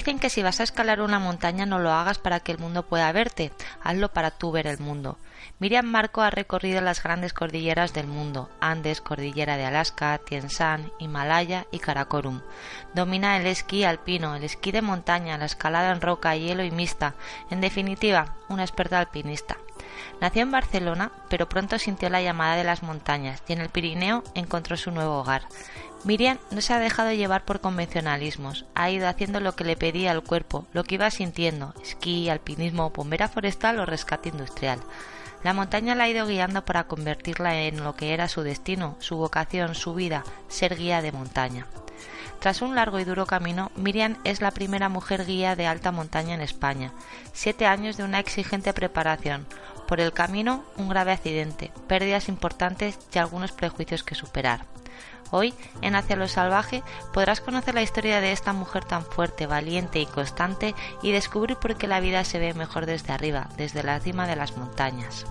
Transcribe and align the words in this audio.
Dicen 0.00 0.18
que 0.18 0.30
si 0.30 0.42
vas 0.42 0.60
a 0.60 0.62
escalar 0.62 1.02
una 1.02 1.18
montaña 1.18 1.66
no 1.66 1.78
lo 1.78 1.92
hagas 1.92 2.16
para 2.16 2.40
que 2.40 2.52
el 2.52 2.58
mundo 2.58 2.86
pueda 2.86 3.12
verte, 3.12 3.52
hazlo 3.82 4.10
para 4.10 4.30
tú 4.30 4.50
ver 4.50 4.66
el 4.66 4.78
mundo. 4.78 5.18
Miriam 5.58 5.84
Marco 5.84 6.22
ha 6.22 6.30
recorrido 6.30 6.80
las 6.80 7.02
grandes 7.02 7.34
cordilleras 7.34 7.92
del 7.92 8.06
mundo, 8.06 8.48
Andes, 8.62 9.02
Cordillera 9.02 9.58
de 9.58 9.66
Alaska, 9.66 10.18
Tien 10.24 10.46
Shan, 10.46 10.90
Himalaya 10.98 11.66
y 11.70 11.80
Karakorum. 11.80 12.40
Domina 12.94 13.36
el 13.36 13.46
esquí 13.46 13.84
alpino, 13.84 14.36
el 14.36 14.44
esquí 14.44 14.72
de 14.72 14.80
montaña, 14.80 15.36
la 15.36 15.44
escalada 15.44 15.92
en 15.92 16.00
roca, 16.00 16.34
hielo 16.34 16.64
y 16.64 16.70
mixta. 16.70 17.12
En 17.50 17.60
definitiva, 17.60 18.36
una 18.48 18.62
experta 18.62 19.00
alpinista. 19.00 19.58
Nació 20.20 20.42
en 20.42 20.50
Barcelona, 20.50 21.12
pero 21.28 21.48
pronto 21.48 21.78
sintió 21.78 22.10
la 22.10 22.20
llamada 22.22 22.56
de 22.56 22.64
las 22.64 22.82
montañas 22.82 23.42
y 23.48 23.54
en 23.54 23.60
el 23.60 23.70
Pirineo 23.70 24.22
encontró 24.34 24.76
su 24.76 24.90
nuevo 24.90 25.18
hogar. 25.20 25.42
Miriam 26.04 26.38
no 26.50 26.60
se 26.60 26.72
ha 26.72 26.78
dejado 26.78 27.12
llevar 27.12 27.44
por 27.44 27.60
convencionalismos, 27.60 28.64
ha 28.74 28.90
ido 28.90 29.08
haciendo 29.08 29.40
lo 29.40 29.54
que 29.54 29.64
le 29.64 29.76
pedía 29.76 30.12
el 30.12 30.22
cuerpo, 30.22 30.66
lo 30.72 30.84
que 30.84 30.94
iba 30.94 31.10
sintiendo, 31.10 31.74
esquí, 31.82 32.28
alpinismo, 32.28 32.90
bombera 32.90 33.28
forestal 33.28 33.78
o 33.80 33.86
rescate 33.86 34.30
industrial. 34.30 34.80
La 35.42 35.54
montaña 35.54 35.94
la 35.94 36.04
ha 36.04 36.08
ido 36.08 36.26
guiando 36.26 36.64
para 36.64 36.84
convertirla 36.84 37.62
en 37.62 37.82
lo 37.82 37.96
que 37.96 38.12
era 38.12 38.28
su 38.28 38.42
destino, 38.42 38.96
su 38.98 39.16
vocación, 39.16 39.74
su 39.74 39.94
vida, 39.94 40.22
ser 40.48 40.76
guía 40.76 41.00
de 41.00 41.12
montaña. 41.12 41.66
Tras 42.40 42.62
un 42.62 42.74
largo 42.74 42.98
y 42.98 43.04
duro 43.04 43.26
camino, 43.26 43.70
Miriam 43.76 44.16
es 44.24 44.40
la 44.40 44.50
primera 44.50 44.88
mujer 44.88 45.26
guía 45.26 45.56
de 45.56 45.66
alta 45.66 45.92
montaña 45.92 46.34
en 46.34 46.40
España. 46.40 46.92
Siete 47.34 47.66
años 47.66 47.98
de 47.98 48.04
una 48.04 48.18
exigente 48.18 48.72
preparación. 48.72 49.46
Por 49.90 49.98
el 49.98 50.12
camino, 50.12 50.62
un 50.76 50.88
grave 50.88 51.10
accidente, 51.10 51.72
pérdidas 51.88 52.28
importantes 52.28 52.96
y 53.12 53.18
algunos 53.18 53.50
prejuicios 53.50 54.04
que 54.04 54.14
superar. 54.14 54.64
Hoy, 55.32 55.52
en 55.82 55.96
Hacia 55.96 56.14
lo 56.14 56.28
Salvaje, 56.28 56.84
podrás 57.12 57.40
conocer 57.40 57.74
la 57.74 57.82
historia 57.82 58.20
de 58.20 58.30
esta 58.30 58.52
mujer 58.52 58.84
tan 58.84 59.04
fuerte, 59.04 59.48
valiente 59.48 59.98
y 59.98 60.06
constante 60.06 60.76
y 61.02 61.10
descubrir 61.10 61.56
por 61.56 61.74
qué 61.74 61.88
la 61.88 61.98
vida 61.98 62.22
se 62.22 62.38
ve 62.38 62.54
mejor 62.54 62.86
desde 62.86 63.12
arriba, 63.12 63.48
desde 63.56 63.82
la 63.82 63.98
cima 63.98 64.28
de 64.28 64.36
las 64.36 64.56
montañas. 64.56 65.26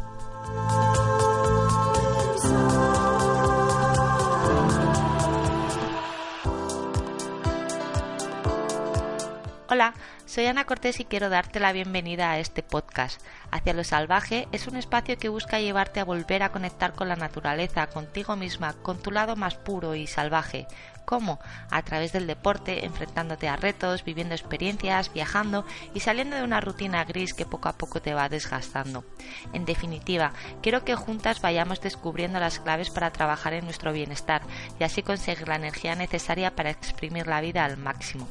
Hola, 9.69 9.93
soy 10.29 10.45
Ana 10.45 10.65
Cortés 10.65 10.99
y 10.99 11.05
quiero 11.05 11.29
darte 11.29 11.59
la 11.59 11.71
bienvenida 11.71 12.29
a 12.29 12.37
este 12.37 12.61
podcast. 12.61 13.19
Hacia 13.49 13.73
lo 13.73 13.83
salvaje 13.83 14.47
es 14.51 14.67
un 14.67 14.75
espacio 14.75 15.17
que 15.17 15.27
busca 15.27 15.59
llevarte 15.59 15.99
a 15.99 16.05
volver 16.05 16.43
a 16.43 16.51
conectar 16.51 16.93
con 16.93 17.09
la 17.09 17.15
naturaleza, 17.15 17.87
contigo 17.87 18.35
misma, 18.35 18.73
con 18.73 19.01
tu 19.01 19.09
lado 19.09 19.35
más 19.35 19.55
puro 19.55 19.95
y 19.95 20.05
salvaje. 20.05 20.67
¿Cómo? 21.03 21.39
A 21.71 21.81
través 21.81 22.13
del 22.13 22.27
deporte, 22.27 22.85
enfrentándote 22.85 23.47
a 23.47 23.55
retos, 23.55 24.05
viviendo 24.05 24.35
experiencias, 24.35 25.11
viajando 25.11 25.65
y 25.95 26.01
saliendo 26.01 26.35
de 26.35 26.43
una 26.43 26.61
rutina 26.61 27.03
gris 27.05 27.33
que 27.33 27.47
poco 27.47 27.67
a 27.67 27.73
poco 27.79 27.99
te 27.99 28.13
va 28.13 28.29
desgastando. 28.29 29.05
En 29.51 29.65
definitiva, 29.65 30.33
quiero 30.61 30.85
que 30.85 30.93
juntas 30.93 31.41
vayamos 31.41 31.81
descubriendo 31.81 32.39
las 32.39 32.59
claves 32.59 32.91
para 32.91 33.09
trabajar 33.09 33.53
en 33.53 33.65
nuestro 33.65 33.93
bienestar 33.93 34.43
y 34.79 34.83
así 34.83 35.01
conseguir 35.01 35.47
la 35.47 35.55
energía 35.55 35.95
necesaria 35.95 36.55
para 36.55 36.69
exprimir 36.69 37.25
la 37.25 37.41
vida 37.41 37.65
al 37.65 37.77
máximo. 37.77 38.27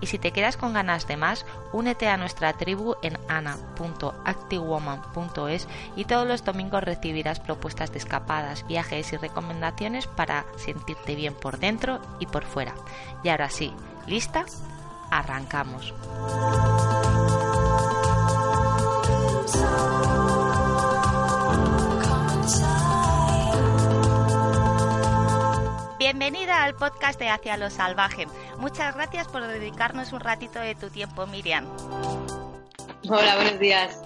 Y 0.00 0.06
si 0.06 0.18
te 0.18 0.32
quedas 0.32 0.56
con 0.56 0.72
ganas 0.72 1.06
de 1.06 1.16
más, 1.16 1.46
únete 1.72 2.08
a 2.08 2.16
nuestra 2.16 2.54
tribu 2.54 2.96
en 3.02 3.16
ana.activewoman.es 3.28 5.68
y 5.96 6.04
todos 6.04 6.26
los 6.26 6.44
domingos 6.44 6.82
recibirás 6.84 7.40
propuestas 7.40 7.92
de 7.92 7.98
escapadas, 7.98 8.66
viajes 8.66 9.12
y 9.12 9.16
recomendaciones 9.16 10.06
para 10.06 10.46
sentirte 10.56 11.14
bien 11.14 11.34
por 11.34 11.58
dentro 11.58 12.00
y 12.20 12.26
por 12.26 12.44
fuera. 12.44 12.74
Y 13.22 13.28
ahora 13.28 13.50
sí, 13.50 13.72
¿lista? 14.06 14.46
Arrancamos. 15.10 15.92
Bienvenida 26.10 26.64
al 26.64 26.74
podcast 26.74 27.20
de 27.20 27.28
Hacia 27.28 27.58
lo 27.58 27.68
Salvaje. 27.68 28.26
Muchas 28.56 28.94
gracias 28.94 29.28
por 29.28 29.46
dedicarnos 29.46 30.14
un 30.14 30.20
ratito 30.20 30.58
de 30.58 30.74
tu 30.74 30.88
tiempo, 30.88 31.26
Miriam. 31.26 31.66
Hola, 33.10 33.34
buenos 33.34 33.58
días. 33.58 34.00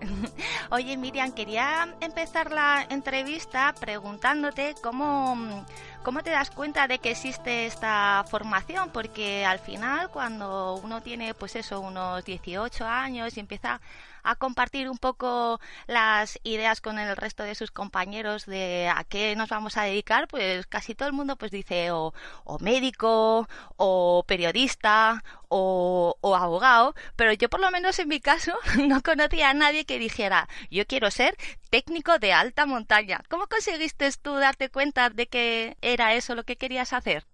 Oye, 0.70 0.98
Miriam, 0.98 1.32
quería 1.32 1.96
empezar 2.00 2.52
la 2.52 2.86
entrevista 2.90 3.74
preguntándote 3.80 4.74
cómo, 4.82 5.64
cómo 6.06 6.22
te 6.22 6.30
das 6.30 6.52
cuenta 6.52 6.86
de 6.86 7.00
que 7.00 7.10
existe 7.10 7.66
esta 7.66 8.24
formación, 8.30 8.90
porque 8.92 9.44
al 9.44 9.58
final 9.58 10.08
cuando 10.08 10.76
uno 10.76 11.02
tiene 11.02 11.34
pues 11.34 11.56
eso, 11.56 11.80
unos 11.80 12.24
18 12.24 12.86
años 12.86 13.36
y 13.36 13.40
empieza 13.40 13.80
a 14.26 14.34
compartir 14.34 14.90
un 14.90 14.98
poco 14.98 15.60
las 15.86 16.38
ideas 16.42 16.80
con 16.80 16.98
el 16.98 17.16
resto 17.16 17.44
de 17.44 17.54
sus 17.54 17.70
compañeros 17.70 18.44
de 18.46 18.88
a 18.88 19.04
qué 19.04 19.36
nos 19.36 19.48
vamos 19.48 19.76
a 19.76 19.84
dedicar, 19.84 20.26
pues 20.28 20.66
casi 20.66 20.94
todo 20.94 21.08
el 21.08 21.14
mundo 21.14 21.36
pues 21.36 21.52
dice 21.52 21.92
o, 21.92 22.12
médico, 22.60 23.48
o 23.76 24.24
periodista, 24.26 25.22
o, 25.48 26.16
o, 26.20 26.34
abogado, 26.34 26.94
pero 27.14 27.32
yo 27.32 27.48
por 27.48 27.60
lo 27.60 27.70
menos 27.70 27.98
en 28.00 28.08
mi 28.08 28.18
caso 28.20 28.52
no 28.88 29.00
conocía 29.02 29.50
a 29.50 29.54
nadie 29.54 29.84
que 29.84 29.98
dijera 29.98 30.48
yo 30.70 30.86
quiero 30.86 31.10
ser 31.12 31.36
técnico 31.70 32.18
de 32.18 32.32
alta 32.32 32.66
montaña. 32.66 33.22
¿Cómo 33.28 33.46
conseguiste 33.46 34.10
tú 34.22 34.34
darte 34.34 34.70
cuenta 34.70 35.10
de 35.10 35.26
que 35.26 35.76
era 35.96 36.14
eso 36.14 36.34
lo 36.34 36.44
que 36.44 36.56
querías 36.56 36.92
hacer? 36.92 37.24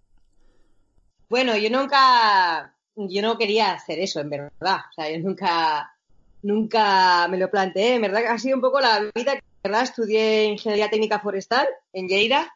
Bueno, 1.29 1.57
yo 1.57 1.69
nunca, 1.69 2.73
yo 2.95 3.21
no 3.21 3.37
quería 3.37 3.73
hacer 3.73 3.99
eso, 3.99 4.21
en 4.21 4.29
verdad. 4.29 4.79
O 4.89 4.93
sea, 4.93 5.11
yo 5.11 5.19
nunca, 5.19 5.93
nunca 6.41 7.27
me 7.27 7.37
lo 7.37 7.51
planteé. 7.51 7.95
En 7.95 8.03
verdad, 8.03 8.25
ha 8.27 8.37
sido 8.37 8.55
un 8.55 8.61
poco 8.61 8.79
la 8.79 8.99
vida 9.13 9.33
en 9.33 9.41
verdad, 9.63 9.83
estudié 9.83 10.45
ingeniería 10.45 10.89
técnica 10.89 11.19
forestal 11.19 11.67
en 11.91 12.07
Lleida 12.07 12.53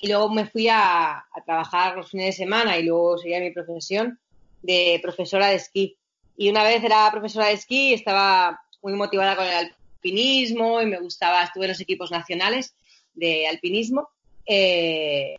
y 0.00 0.08
luego 0.08 0.28
me 0.30 0.46
fui 0.46 0.68
a, 0.68 1.18
a 1.18 1.44
trabajar 1.44 1.96
los 1.96 2.10
fines 2.10 2.26
de 2.26 2.44
semana 2.44 2.76
y 2.76 2.84
luego 2.84 3.18
seguía 3.18 3.40
mi 3.40 3.52
profesión 3.52 4.18
de 4.62 4.98
profesora 5.02 5.48
de 5.48 5.56
esquí. 5.56 5.96
Y 6.36 6.50
una 6.50 6.64
vez 6.64 6.82
era 6.82 7.10
profesora 7.12 7.46
de 7.46 7.54
esquí 7.54 7.94
estaba 7.94 8.60
muy 8.82 8.94
motivada 8.94 9.36
con 9.36 9.46
el 9.46 9.54
alpinismo 9.54 10.80
y 10.82 10.86
me 10.86 10.98
gustaba, 10.98 11.44
estuve 11.44 11.66
en 11.66 11.70
los 11.72 11.80
equipos 11.80 12.10
nacionales 12.10 12.74
de 13.14 13.46
alpinismo, 13.46 14.10
eh, 14.46 15.36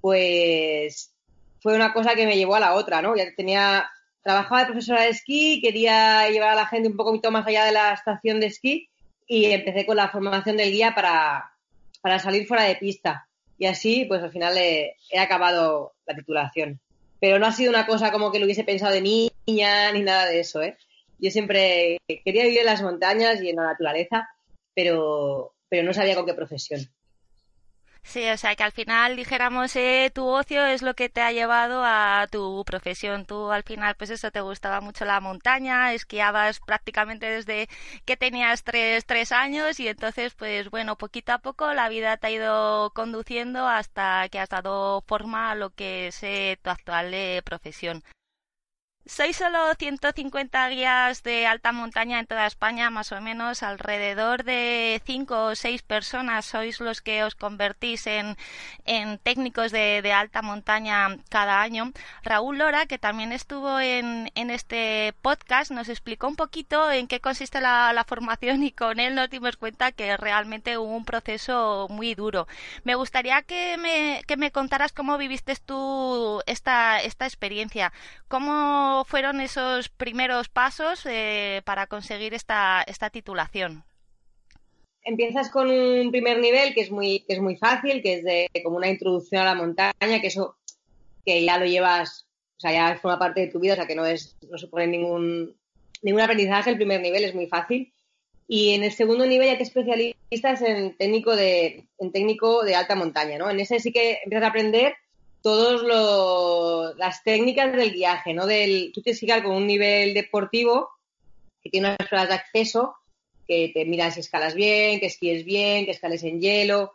pues 0.00 1.12
fue 1.60 1.74
una 1.74 1.92
cosa 1.92 2.14
que 2.14 2.26
me 2.26 2.36
llevó 2.36 2.54
a 2.54 2.60
la 2.60 2.74
otra, 2.74 3.02
¿no? 3.02 3.16
Ya 3.16 3.24
tenía, 3.36 3.90
trabajaba 4.22 4.60
de 4.60 4.66
profesora 4.66 5.02
de 5.02 5.10
esquí, 5.10 5.60
quería 5.60 6.28
llevar 6.28 6.50
a 6.50 6.54
la 6.54 6.66
gente 6.66 6.88
un 6.88 6.96
poco 6.96 7.18
más 7.30 7.46
allá 7.46 7.64
de 7.64 7.72
la 7.72 7.92
estación 7.92 8.40
de 8.40 8.46
esquí 8.46 8.88
y 9.26 9.46
empecé 9.46 9.86
con 9.86 9.96
la 9.96 10.08
formación 10.08 10.56
del 10.56 10.72
guía 10.72 10.94
para, 10.94 11.52
para 12.00 12.18
salir 12.18 12.46
fuera 12.46 12.64
de 12.64 12.76
pista. 12.76 13.28
Y 13.58 13.66
así, 13.66 14.06
pues 14.06 14.22
al 14.22 14.32
final 14.32 14.56
he, 14.56 14.96
he 15.10 15.18
acabado 15.18 15.92
la 16.06 16.14
titulación. 16.14 16.80
Pero 17.20 17.38
no 17.38 17.46
ha 17.46 17.52
sido 17.52 17.70
una 17.70 17.86
cosa 17.86 18.10
como 18.10 18.32
que 18.32 18.38
lo 18.38 18.46
hubiese 18.46 18.64
pensado 18.64 18.94
de 18.94 19.02
niña 19.02 19.92
ni 19.92 20.00
nada 20.00 20.26
de 20.26 20.40
eso, 20.40 20.62
¿eh? 20.62 20.76
Yo 21.18 21.30
siempre 21.30 21.98
quería 22.24 22.44
vivir 22.44 22.60
en 22.60 22.66
las 22.66 22.82
montañas 22.82 23.42
y 23.42 23.50
en 23.50 23.56
la 23.56 23.64
naturaleza, 23.64 24.26
pero, 24.74 25.52
pero 25.68 25.82
no 25.82 25.92
sabía 25.92 26.14
con 26.14 26.24
qué 26.24 26.32
profesión. 26.32 26.80
Sí, 28.02 28.28
o 28.28 28.36
sea 28.36 28.56
que 28.56 28.62
al 28.64 28.72
final 28.72 29.14
dijéramos 29.16 29.76
eh, 29.76 30.10
tu 30.12 30.26
ocio 30.26 30.66
es 30.66 30.82
lo 30.82 30.94
que 30.94 31.08
te 31.08 31.20
ha 31.20 31.32
llevado 31.32 31.82
a 31.84 32.26
tu 32.30 32.64
profesión. 32.64 33.24
Tú 33.26 33.50
al 33.52 33.62
final 33.62 33.94
pues 33.96 34.10
eso 34.10 34.30
te 34.30 34.40
gustaba 34.40 34.80
mucho 34.80 35.04
la 35.04 35.20
montaña, 35.20 35.92
esquiabas 35.92 36.60
prácticamente 36.60 37.26
desde 37.26 37.68
que 38.04 38.16
tenías 38.16 38.64
tres, 38.64 39.06
tres 39.06 39.32
años 39.32 39.78
y 39.80 39.88
entonces 39.88 40.34
pues 40.34 40.70
bueno, 40.70 40.96
poquito 40.96 41.32
a 41.32 41.38
poco 41.38 41.72
la 41.72 41.88
vida 41.88 42.16
te 42.16 42.26
ha 42.28 42.30
ido 42.30 42.90
conduciendo 42.94 43.68
hasta 43.68 44.28
que 44.28 44.40
has 44.40 44.48
dado 44.48 45.02
forma 45.06 45.50
a 45.50 45.54
lo 45.54 45.70
que 45.70 46.08
es 46.08 46.22
eh, 46.22 46.58
tu 46.62 46.70
actual 46.70 47.14
eh, 47.14 47.42
profesión. 47.44 48.02
Sois 49.10 49.36
solo 49.36 49.74
150 49.74 50.68
guías 50.68 51.24
de 51.24 51.44
alta 51.44 51.72
montaña 51.72 52.20
en 52.20 52.26
toda 52.26 52.46
España, 52.46 52.90
más 52.90 53.10
o 53.10 53.20
menos 53.20 53.64
alrededor 53.64 54.44
de 54.44 55.02
5 55.04 55.46
o 55.46 55.54
6 55.56 55.82
personas 55.82 56.46
sois 56.46 56.78
los 56.78 57.02
que 57.02 57.24
os 57.24 57.34
convertís 57.34 58.06
en, 58.06 58.36
técnicos 59.24 59.72
de, 59.72 60.12
alta 60.12 60.42
montaña 60.42 61.18
cada 61.28 61.60
año. 61.60 61.90
Raúl 62.22 62.58
Lora, 62.58 62.86
que 62.86 62.98
también 62.98 63.32
estuvo 63.32 63.80
en, 63.80 64.30
este 64.36 65.12
podcast, 65.22 65.72
nos 65.72 65.88
explicó 65.88 66.28
un 66.28 66.36
poquito 66.36 66.92
en 66.92 67.08
qué 67.08 67.20
consiste 67.20 67.60
la, 67.60 68.04
formación 68.06 68.62
y 68.62 68.70
con 68.70 69.00
él 69.00 69.14
nos 69.16 69.28
dimos 69.28 69.56
cuenta 69.56 69.92
que 69.92 70.16
realmente 70.16 70.78
hubo 70.78 70.94
un 70.96 71.04
proceso 71.04 71.88
muy 71.90 72.14
duro. 72.14 72.46
Me 72.84 72.94
gustaría 72.94 73.42
que 73.42 73.76
me, 73.76 74.22
que 74.26 74.36
me 74.36 74.52
contaras 74.52 74.92
cómo 74.92 75.18
viviste 75.18 75.56
tú 75.56 76.40
esta, 76.46 77.00
esta 77.02 77.26
experiencia, 77.26 77.92
cómo 78.28 78.99
fueron 79.04 79.40
esos 79.40 79.88
primeros 79.88 80.48
pasos 80.48 81.06
eh, 81.06 81.62
para 81.64 81.86
conseguir 81.86 82.34
esta, 82.34 82.82
esta 82.86 83.10
titulación? 83.10 83.84
Empiezas 85.02 85.50
con 85.50 85.70
un 85.70 86.10
primer 86.10 86.38
nivel 86.38 86.74
que 86.74 86.82
es 86.82 86.90
muy, 86.90 87.24
es 87.26 87.40
muy 87.40 87.56
fácil, 87.56 88.02
que 88.02 88.14
es 88.14 88.24
de 88.24 88.48
como 88.62 88.76
una 88.76 88.88
introducción 88.88 89.42
a 89.42 89.46
la 89.46 89.54
montaña, 89.54 90.20
que 90.20 90.26
eso 90.26 90.56
que 91.24 91.44
ya 91.44 91.58
lo 91.58 91.66
llevas, 91.66 92.26
o 92.56 92.60
sea, 92.60 92.72
ya 92.72 92.98
forma 92.98 93.18
parte 93.18 93.40
de 93.40 93.46
tu 93.48 93.60
vida, 93.60 93.74
o 93.74 93.76
sea, 93.76 93.86
que 93.86 93.94
no 93.94 94.04
es, 94.04 94.36
no 94.48 94.58
supone 94.58 94.86
ningún, 94.86 95.56
ningún 96.02 96.20
aprendizaje, 96.20 96.70
el 96.70 96.76
primer 96.76 97.00
nivel 97.00 97.24
es 97.24 97.34
muy 97.34 97.46
fácil. 97.46 97.92
Y 98.46 98.74
en 98.74 98.82
el 98.82 98.92
segundo 98.92 99.26
nivel 99.26 99.48
ya 99.48 99.56
te 99.56 99.62
especialistas 99.62 100.62
en 100.62 100.96
técnico 100.96 101.36
de, 101.36 101.88
en 101.98 102.12
técnico 102.12 102.64
de 102.64 102.74
alta 102.74 102.96
montaña, 102.96 103.38
¿no? 103.38 103.48
En 103.48 103.60
ese 103.60 103.78
sí 103.78 103.92
que 103.92 104.18
empiezas 104.24 104.46
a 104.46 104.50
aprender 104.50 104.94
todas 105.42 106.96
las 106.96 107.22
técnicas 107.22 107.72
del 107.72 107.92
guiaje, 107.92 108.34
¿no? 108.34 108.46
Del, 108.46 108.92
tú 108.94 109.02
tienes 109.02 109.20
que 109.20 109.42
con 109.42 109.56
un 109.56 109.66
nivel 109.66 110.14
deportivo 110.14 110.90
que 111.62 111.70
tiene 111.70 111.88
unas 111.88 112.08
pruebas 112.08 112.28
de 112.28 112.34
acceso, 112.34 112.94
que 113.46 113.70
te 113.74 113.84
miras 113.84 114.14
si 114.14 114.20
escalas 114.20 114.54
bien, 114.54 115.00
que 115.00 115.06
esquíes 115.06 115.44
bien, 115.44 115.84
que 115.84 115.90
escales 115.90 116.22
en 116.24 116.40
hielo, 116.40 116.94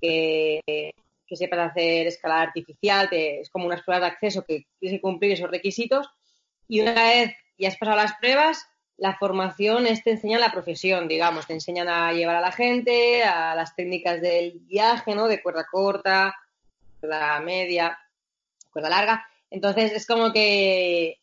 que, 0.00 0.60
que 1.26 1.36
sepas 1.36 1.70
hacer 1.70 2.06
escalada 2.06 2.42
artificial, 2.42 3.08
es 3.10 3.50
como 3.50 3.66
unas 3.66 3.82
pruebas 3.82 4.02
de 4.02 4.14
acceso 4.14 4.44
que 4.44 4.66
tienes 4.78 4.98
que 4.98 5.02
cumplir 5.02 5.32
esos 5.32 5.50
requisitos. 5.50 6.08
Y 6.68 6.80
una 6.80 6.94
vez 6.94 7.34
ya 7.58 7.68
has 7.68 7.76
pasado 7.76 7.96
las 7.96 8.14
pruebas, 8.18 8.66
la 8.96 9.16
formación 9.16 9.86
es 9.86 10.02
te 10.02 10.10
enseña 10.10 10.38
la 10.38 10.52
profesión, 10.52 11.08
digamos, 11.08 11.46
te 11.46 11.54
enseñan 11.54 11.88
a 11.88 12.12
llevar 12.12 12.36
a 12.36 12.40
la 12.40 12.52
gente, 12.52 13.22
a 13.22 13.54
las 13.54 13.74
técnicas 13.74 14.20
del 14.20 14.60
viaje, 14.60 15.14
¿no? 15.14 15.28
De 15.28 15.42
cuerda 15.42 15.66
corta, 15.70 16.34
cuerda 17.00 17.40
media, 17.40 17.98
cuerda 18.70 18.90
larga. 18.90 19.26
Entonces 19.50 19.92
es 19.92 20.06
como 20.06 20.32
que, 20.32 21.18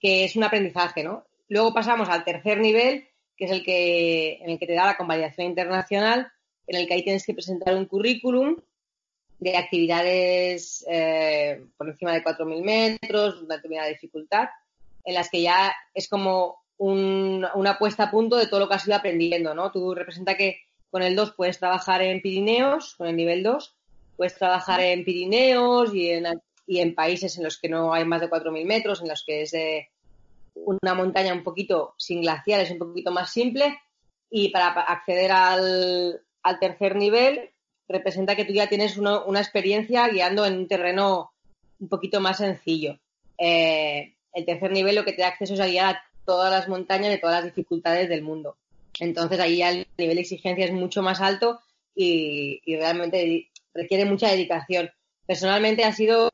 es 0.00 0.36
un 0.36 0.44
aprendizaje, 0.44 1.02
¿no? 1.02 1.24
Luego 1.48 1.74
pasamos 1.74 2.08
al 2.08 2.24
tercer 2.24 2.58
nivel, 2.58 3.08
que 3.36 3.44
es 3.46 3.50
el 3.50 3.64
que, 3.64 4.38
en 4.42 4.50
el 4.50 4.58
que 4.58 4.66
te 4.66 4.74
da 4.74 4.86
la 4.86 4.96
convalidación 4.96 5.46
internacional, 5.46 6.30
en 6.66 6.76
el 6.76 6.86
que 6.86 6.94
ahí 6.94 7.02
tienes 7.02 7.26
que 7.26 7.34
presentar 7.34 7.74
un 7.74 7.86
currículum 7.86 8.56
de 9.38 9.56
actividades 9.56 10.84
eh, 10.88 11.64
por 11.76 11.88
encima 11.88 12.12
de 12.12 12.22
4.000 12.22 12.62
metros, 12.62 13.42
una 13.42 13.56
determinada 13.56 13.88
dificultad, 13.88 14.48
en 15.04 15.14
las 15.14 15.28
que 15.28 15.42
ya 15.42 15.74
es 15.94 16.08
como 16.08 16.62
una 16.78 17.78
puesta 17.78 18.04
a 18.04 18.10
punto 18.10 18.36
de 18.36 18.46
todo 18.46 18.60
lo 18.60 18.68
que 18.68 18.74
has 18.74 18.86
ido 18.86 18.96
aprendiendo, 18.96 19.54
¿no? 19.54 19.70
Tú 19.70 19.94
representa 19.94 20.36
que 20.36 20.62
con 20.90 21.02
el 21.02 21.14
2 21.14 21.34
puedes 21.36 21.58
trabajar 21.58 22.02
en 22.02 22.20
Pirineos, 22.20 22.96
con 22.96 23.06
el 23.06 23.16
nivel 23.16 23.42
2, 23.42 23.74
puedes 24.22 24.38
trabajar 24.38 24.78
en 24.78 25.04
Pirineos 25.04 25.92
y 25.92 26.10
en, 26.10 26.26
y 26.64 26.78
en 26.78 26.94
países 26.94 27.36
en 27.38 27.42
los 27.42 27.58
que 27.58 27.68
no 27.68 27.92
hay 27.92 28.04
más 28.04 28.20
de 28.20 28.30
4.000 28.30 28.64
metros, 28.64 29.02
en 29.02 29.08
los 29.08 29.24
que 29.26 29.42
es 29.42 29.52
una 30.54 30.94
montaña 30.94 31.34
un 31.34 31.42
poquito 31.42 31.96
sin 31.98 32.20
glaciares, 32.20 32.70
un 32.70 32.78
poquito 32.78 33.10
más 33.10 33.32
simple. 33.32 33.80
Y 34.30 34.50
para 34.50 34.68
acceder 34.68 35.32
al, 35.32 36.20
tercer 36.60 36.94
nivel, 36.94 37.50
representa 37.88 38.36
que 38.36 38.44
tú 38.44 38.52
ya 38.52 38.68
tienes 38.68 38.96
una 38.96 39.40
experiencia 39.40 40.06
guiando 40.06 40.46
en 40.46 40.56
un 40.56 40.68
terreno 40.68 41.32
un 41.80 41.88
poquito 41.88 42.20
más 42.20 42.36
sencillo. 42.36 43.00
Eh, 43.36 44.14
el 44.34 44.44
tercer 44.46 44.70
nivel 44.70 44.94
lo 44.94 45.04
que 45.04 45.14
te 45.14 45.22
da 45.22 45.28
acceso 45.30 45.54
es 45.54 45.60
a 45.60 45.66
guiar 45.66 45.96
a 45.96 46.04
todas 46.24 46.52
las 46.52 46.68
montañas 46.68 47.10
de 47.10 47.18
todas 47.18 47.42
las 47.42 47.44
dificultades 47.52 48.08
del 48.08 48.22
mundo. 48.22 48.56
Entonces 49.00 49.40
ahí 49.40 49.56
ya 49.56 49.70
el 49.70 49.88
nivel 49.98 50.14
de 50.14 50.22
exigencia 50.22 50.64
es 50.64 50.72
mucho 50.72 51.02
más 51.02 51.20
alto 51.20 51.58
y, 51.92 52.60
y 52.64 52.76
realmente 52.76 53.50
requiere 53.74 54.04
mucha 54.04 54.28
dedicación. 54.28 54.90
Personalmente 55.26 55.84
ha 55.84 55.92
sido, 55.92 56.30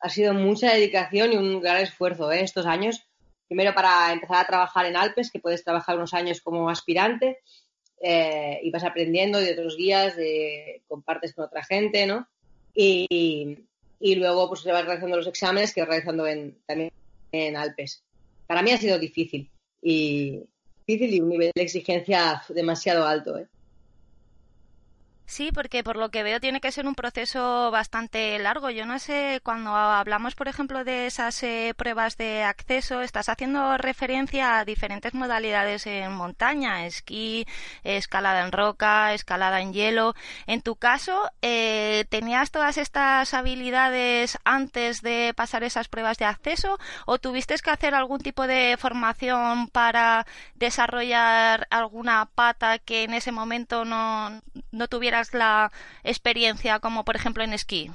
ha 0.00 0.08
sido 0.08 0.34
mucha 0.34 0.72
dedicación 0.72 1.32
y 1.32 1.36
un 1.36 1.60
gran 1.60 1.82
esfuerzo 1.82 2.32
¿eh? 2.32 2.42
estos 2.42 2.66
años. 2.66 3.06
Primero 3.46 3.74
para 3.74 4.12
empezar 4.12 4.38
a 4.38 4.46
trabajar 4.46 4.86
en 4.86 4.96
Alpes, 4.96 5.30
que 5.30 5.40
puedes 5.40 5.64
trabajar 5.64 5.96
unos 5.96 6.14
años 6.14 6.40
como 6.40 6.68
aspirante 6.68 7.38
eh, 8.00 8.58
y 8.62 8.70
vas 8.70 8.84
aprendiendo 8.84 9.38
de 9.38 9.52
otros 9.52 9.76
guías, 9.76 10.14
compartes 10.88 11.34
con 11.34 11.44
otra 11.44 11.62
gente, 11.62 12.06
¿no? 12.06 12.26
Y, 12.74 13.66
luego 14.00 14.48
pues 14.48 14.64
vas 14.64 14.84
realizando 14.84 15.16
los 15.16 15.26
exámenes 15.26 15.72
que 15.72 15.80
vas 15.80 15.88
realizando 15.88 16.24
también 16.66 16.92
en 17.32 17.56
Alpes. 17.56 18.02
Para 18.46 18.62
mí 18.62 18.72
ha 18.72 18.78
sido 18.78 18.98
difícil 18.98 19.48
y 19.80 20.42
difícil 20.86 21.14
y 21.14 21.20
un 21.20 21.28
nivel 21.28 21.52
de 21.54 21.62
exigencia 21.62 22.42
demasiado 22.48 23.06
alto, 23.06 23.38
¿eh? 23.38 23.46
Sí, 25.26 25.50
porque 25.52 25.82
por 25.82 25.96
lo 25.96 26.10
que 26.10 26.22
veo 26.22 26.38
tiene 26.38 26.60
que 26.60 26.70
ser 26.70 26.86
un 26.86 26.94
proceso 26.94 27.70
bastante 27.70 28.38
largo. 28.38 28.68
Yo 28.68 28.84
no 28.84 28.98
sé, 28.98 29.40
cuando 29.42 29.74
hablamos, 29.74 30.34
por 30.34 30.48
ejemplo, 30.48 30.84
de 30.84 31.06
esas 31.06 31.42
eh, 31.42 31.72
pruebas 31.76 32.18
de 32.18 32.44
acceso, 32.44 33.00
estás 33.00 33.30
haciendo 33.30 33.78
referencia 33.78 34.58
a 34.58 34.64
diferentes 34.66 35.14
modalidades 35.14 35.86
en 35.86 36.12
montaña, 36.12 36.84
esquí, 36.84 37.46
escalada 37.84 38.44
en 38.44 38.52
roca, 38.52 39.14
escalada 39.14 39.62
en 39.62 39.72
hielo. 39.72 40.14
En 40.46 40.60
tu 40.60 40.76
caso, 40.76 41.30
eh, 41.40 42.04
¿tenías 42.10 42.50
todas 42.50 42.76
estas 42.76 43.32
habilidades 43.32 44.38
antes 44.44 45.00
de 45.00 45.32
pasar 45.34 45.64
esas 45.64 45.88
pruebas 45.88 46.18
de 46.18 46.26
acceso 46.26 46.78
o 47.06 47.18
tuviste 47.18 47.54
que 47.62 47.70
hacer 47.70 47.94
algún 47.94 48.20
tipo 48.20 48.46
de 48.46 48.76
formación 48.78 49.68
para 49.68 50.26
desarrollar 50.54 51.66
alguna 51.70 52.26
pata 52.34 52.78
que 52.78 53.04
en 53.04 53.14
ese 53.14 53.32
momento 53.32 53.84
no, 53.84 54.42
no 54.70 54.88
tuviera 54.88 55.13
la 55.32 55.70
experiencia 56.02 56.80
como 56.80 57.04
por 57.04 57.16
ejemplo 57.16 57.42
en 57.44 57.52
esquí? 57.52 57.90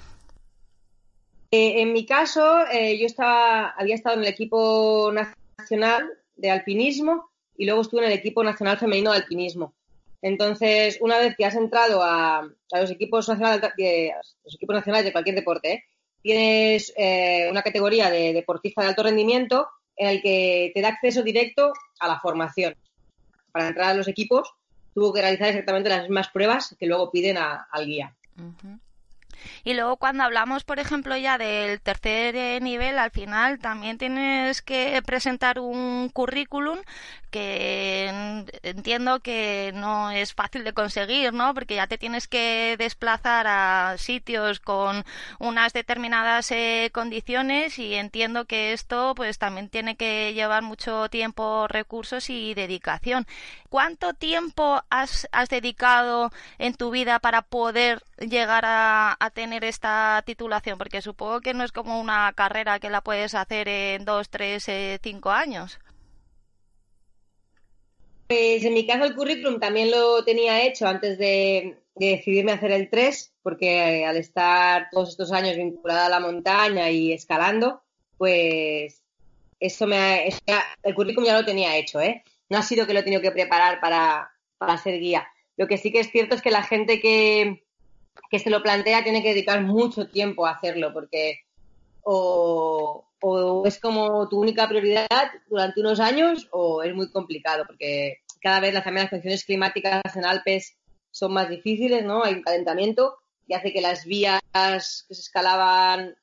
Eh, 1.51 1.81
en 1.81 1.93
mi 1.93 2.05
caso, 2.05 2.65
eh, 2.71 2.97
yo 2.99 3.05
estaba, 3.05 3.69
había 3.69 3.95
estado 3.95 4.15
en 4.15 4.21
el 4.21 4.27
equipo 4.27 5.11
nacional 5.57 6.07
de 6.35 6.51
alpinismo 6.51 7.29
y 7.57 7.65
luego 7.65 7.81
estuve 7.81 8.01
en 8.05 8.11
el 8.11 8.17
equipo 8.17 8.43
nacional 8.43 8.77
femenino 8.77 9.11
de 9.11 9.17
alpinismo. 9.17 9.73
Entonces, 10.21 10.97
una 11.01 11.17
vez 11.17 11.35
que 11.35 11.45
has 11.45 11.55
entrado 11.55 12.03
a, 12.03 12.47
los, 12.71 12.91
equipos 12.91 13.27
nacionales 13.27 13.71
de, 13.77 14.11
los 14.43 14.55
equipos 14.55 14.75
nacionales 14.75 15.05
de 15.05 15.11
cualquier 15.11 15.35
deporte, 15.35 15.71
¿eh? 15.71 15.83
tienes 16.21 16.93
una 17.49 17.61
categoría 17.61 18.09
de 18.09 18.33
deportista 18.33 18.81
de 18.81 18.89
alto 18.89 19.03
rendimiento 19.03 19.67
en 19.95 20.09
el 20.09 20.21
que 20.21 20.71
te 20.73 20.81
da 20.81 20.89
acceso 20.89 21.23
directo 21.23 21.71
a 21.99 22.07
la 22.07 22.19
formación. 22.19 22.75
Para 23.51 23.69
entrar 23.69 23.91
a 23.91 23.93
los 23.93 24.07
equipos 24.07 24.53
tuvo 24.99 25.13
que 25.13 25.21
realizar 25.21 25.47
exactamente 25.47 25.89
las 25.89 26.03
mismas 26.03 26.27
pruebas 26.29 26.75
que 26.77 26.85
luego 26.85 27.09
piden 27.09 27.37
al 27.37 27.85
guía. 27.85 28.13
Y 29.63 29.73
luego 29.73 29.97
cuando 29.97 30.23
hablamos, 30.23 30.63
por 30.63 30.79
ejemplo, 30.79 31.15
ya 31.17 31.37
del 31.37 31.81
tercer 31.81 32.35
eh, 32.35 32.59
nivel, 32.61 32.99
al 32.99 33.11
final 33.11 33.59
también 33.59 33.97
tienes 33.97 34.61
que 34.61 35.01
presentar 35.05 35.59
un 35.59 36.09
currículum 36.09 36.79
que 37.29 38.07
entiendo 38.63 39.19
que 39.19 39.71
no 39.75 40.11
es 40.11 40.33
fácil 40.33 40.63
de 40.63 40.73
conseguir, 40.73 41.33
¿no? 41.33 41.53
Porque 41.53 41.75
ya 41.75 41.87
te 41.87 41.97
tienes 41.97 42.27
que 42.27 42.75
desplazar 42.77 43.45
a 43.47 43.95
sitios 43.97 44.59
con 44.59 45.03
unas 45.39 45.73
determinadas 45.73 46.51
eh, 46.51 46.89
condiciones 46.93 47.77
y 47.77 47.95
entiendo 47.95 48.45
que 48.45 48.73
esto 48.73 49.13
pues 49.15 49.37
también 49.37 49.69
tiene 49.69 49.95
que 49.95 50.33
llevar 50.33 50.63
mucho 50.63 51.09
tiempo, 51.09 51.67
recursos 51.67 52.29
y 52.29 52.53
dedicación. 52.53 53.27
¿Cuánto 53.69 54.13
tiempo 54.13 54.83
has, 54.89 55.27
has 55.31 55.49
dedicado 55.49 56.31
en 56.57 56.73
tu 56.73 56.89
vida 56.89 57.19
para 57.19 57.43
poder 57.43 58.03
llegar 58.17 58.63
a, 58.65 59.15
tener 59.31 59.63
esta 59.63 60.23
titulación? 60.25 60.77
Porque 60.77 61.01
supongo 61.01 61.41
que 61.41 61.53
no 61.53 61.63
es 61.63 61.71
como 61.71 61.99
una 61.99 62.31
carrera 62.33 62.79
que 62.79 62.89
la 62.89 63.01
puedes 63.01 63.35
hacer 63.35 63.67
en 63.67 64.05
dos, 64.05 64.29
tres, 64.29 64.67
eh, 64.69 64.99
cinco 65.01 65.31
años. 65.31 65.79
Pues 68.27 68.63
en 68.63 68.75
mi 68.75 68.85
caso 68.85 69.05
el 69.05 69.15
currículum 69.15 69.59
también 69.59 69.89
lo 69.89 70.23
tenía 70.23 70.63
hecho 70.63 70.87
antes 70.87 71.17
de, 71.17 71.79
decidirme 71.95 72.51
a 72.51 72.55
hacer 72.55 72.71
el 72.71 72.89
3, 72.89 73.33
porque 73.41 74.05
al 74.05 74.17
estar 74.17 74.87
todos 74.91 75.09
estos 75.09 75.31
años 75.31 75.57
vinculada 75.57 76.05
a 76.05 76.09
la 76.09 76.19
montaña 76.19 76.89
y 76.91 77.11
escalando, 77.11 77.81
pues 78.17 79.03
eso 79.59 79.87
me 79.87 80.29
el 80.83 80.95
currículum 80.95 81.25
ya 81.25 81.39
lo 81.39 81.45
tenía 81.45 81.75
hecho, 81.75 81.99
¿eh? 81.99 82.23
No 82.49 82.59
ha 82.59 82.61
sido 82.61 82.85
que 82.85 82.93
lo 82.93 82.99
he 82.99 83.03
tenido 83.03 83.21
que 83.21 83.31
preparar 83.31 83.81
para, 83.81 84.31
para 84.57 84.77
ser 84.77 84.99
guía. 84.99 85.27
Lo 85.57 85.67
que 85.67 85.77
sí 85.77 85.91
que 85.91 85.99
es 85.99 86.11
cierto 86.11 86.35
es 86.35 86.41
que 86.41 86.51
la 86.51 86.63
gente 86.63 87.01
que, 87.01 87.65
que 88.29 88.39
se 88.39 88.49
lo 88.49 88.61
plantea 88.61 89.03
tiene 89.03 89.23
que 89.23 89.29
dedicar 89.29 89.61
mucho 89.61 90.07
tiempo 90.07 90.45
a 90.45 90.51
hacerlo, 90.51 90.93
porque 90.93 91.39
o, 92.03 93.05
o 93.21 93.65
es 93.65 93.79
como 93.79 94.27
tu 94.29 94.39
única 94.39 94.67
prioridad 94.67 95.07
durante 95.49 95.81
unos 95.81 95.99
años 95.99 96.47
o 96.51 96.81
es 96.83 96.93
muy 96.95 97.11
complicado 97.11 97.65
porque 97.67 98.19
cada 98.41 98.59
vez 98.59 98.73
las, 98.73 98.85
las 98.85 99.09
condiciones 99.09 99.43
climáticas 99.43 100.15
en 100.15 100.25
Alpes 100.25 100.77
son 101.11 101.33
más 101.33 101.49
difíciles, 101.49 102.05
¿no? 102.05 102.23
Hay 102.23 102.35
un 102.35 102.43
calentamiento 102.43 103.17
que 103.47 103.55
hace 103.55 103.73
que 103.73 103.81
las 103.81 104.05
vías 104.05 104.39
que 104.53 104.79
se 105.15 105.21
escalaban 105.21 106.15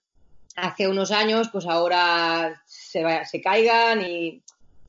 hace 0.54 0.88
unos 0.88 1.10
años, 1.10 1.48
pues 1.50 1.66
ahora 1.66 2.62
se, 2.66 3.04
se 3.24 3.40
caigan 3.40 4.02
y, 4.02 4.42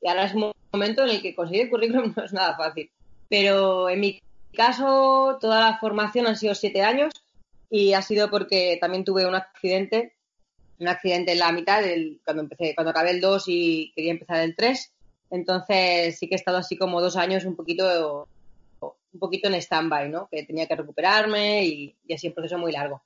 ahora 0.06 0.24
es 0.24 0.34
un 0.34 0.52
momento 0.72 1.02
en 1.02 1.10
el 1.10 1.22
que 1.22 1.34
conseguir 1.34 1.68
currículum 1.68 2.12
no 2.16 2.24
es 2.24 2.32
nada 2.32 2.56
fácil. 2.56 2.90
Pero 3.28 3.90
en 3.90 4.00
mi 4.00 4.20
caso, 4.54 5.38
toda 5.40 5.60
la 5.60 5.78
formación 5.78 6.26
han 6.26 6.36
sido 6.36 6.54
siete 6.54 6.82
años 6.82 7.12
y 7.70 7.92
ha 7.92 8.02
sido 8.02 8.30
porque 8.30 8.78
también 8.80 9.04
tuve 9.04 9.26
un 9.26 9.34
accidente, 9.34 10.14
un 10.78 10.88
accidente 10.88 11.32
en 11.32 11.38
la 11.38 11.52
mitad, 11.52 11.82
del, 11.82 12.20
cuando 12.24 12.42
empecé, 12.42 12.74
cuando 12.74 12.90
acabé 12.90 13.10
el 13.10 13.20
2 13.20 13.44
y 13.48 13.92
quería 13.94 14.12
empezar 14.12 14.40
el 14.40 14.56
3. 14.56 14.92
Entonces 15.30 16.18
sí 16.18 16.28
que 16.28 16.34
he 16.34 16.38
estado 16.38 16.58
así 16.58 16.76
como 16.76 17.00
dos 17.00 17.16
años 17.16 17.44
un 17.44 17.56
poquito, 17.56 18.28
un 18.80 19.20
poquito 19.20 19.48
en 19.48 19.54
stand-by, 19.54 20.08
¿no? 20.08 20.28
Que 20.30 20.44
tenía 20.44 20.66
que 20.66 20.76
recuperarme 20.76 21.64
y, 21.64 21.96
y 22.06 22.14
así 22.14 22.28
un 22.28 22.34
proceso 22.34 22.58
muy 22.58 22.72
largo. 22.72 23.02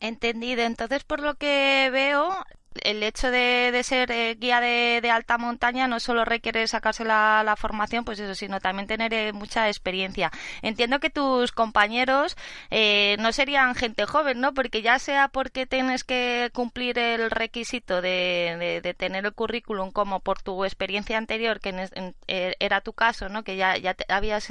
Entendido. 0.00 0.62
Entonces, 0.62 1.04
por 1.04 1.20
lo 1.20 1.34
que 1.34 1.88
veo, 1.92 2.34
el 2.82 3.02
hecho 3.02 3.30
de, 3.30 3.80
ser 3.82 4.10
eh, 4.10 4.34
guía 4.38 4.60
de, 4.60 5.10
alta 5.10 5.38
montaña 5.38 5.88
no 5.88 6.00
solo 6.00 6.24
requiere 6.24 6.66
sacarse 6.68 7.04
la, 7.04 7.54
formación, 7.58 8.04
pues 8.04 8.18
eso, 8.20 8.34
sino 8.34 8.60
también 8.60 8.86
tener 8.86 9.14
eh, 9.14 9.32
mucha 9.32 9.68
experiencia. 9.68 10.30
Entiendo 10.62 11.00
que 11.00 11.10
tus 11.10 11.52
compañeros 11.52 12.36
eh, 12.70 13.16
no 13.18 13.32
serían 13.32 13.74
gente 13.74 14.04
joven, 14.04 14.40
¿no? 14.40 14.52
Porque 14.52 14.82
ya 14.82 14.98
sea 14.98 15.28
porque 15.28 15.66
tienes 15.66 16.04
que 16.04 16.50
cumplir 16.52 16.98
el 16.98 17.30
requisito 17.30 18.02
de, 18.02 18.94
tener 18.98 19.24
el 19.24 19.32
currículum 19.32 19.90
como 19.90 20.20
por 20.20 20.42
tu 20.42 20.64
experiencia 20.64 21.18
anterior, 21.18 21.60
que 21.60 21.88
era 22.26 22.80
tu 22.82 22.92
caso, 22.92 23.28
¿no? 23.28 23.42
Que 23.42 23.56
ya, 23.56 23.76
ya 23.76 23.96
habías 24.08 24.48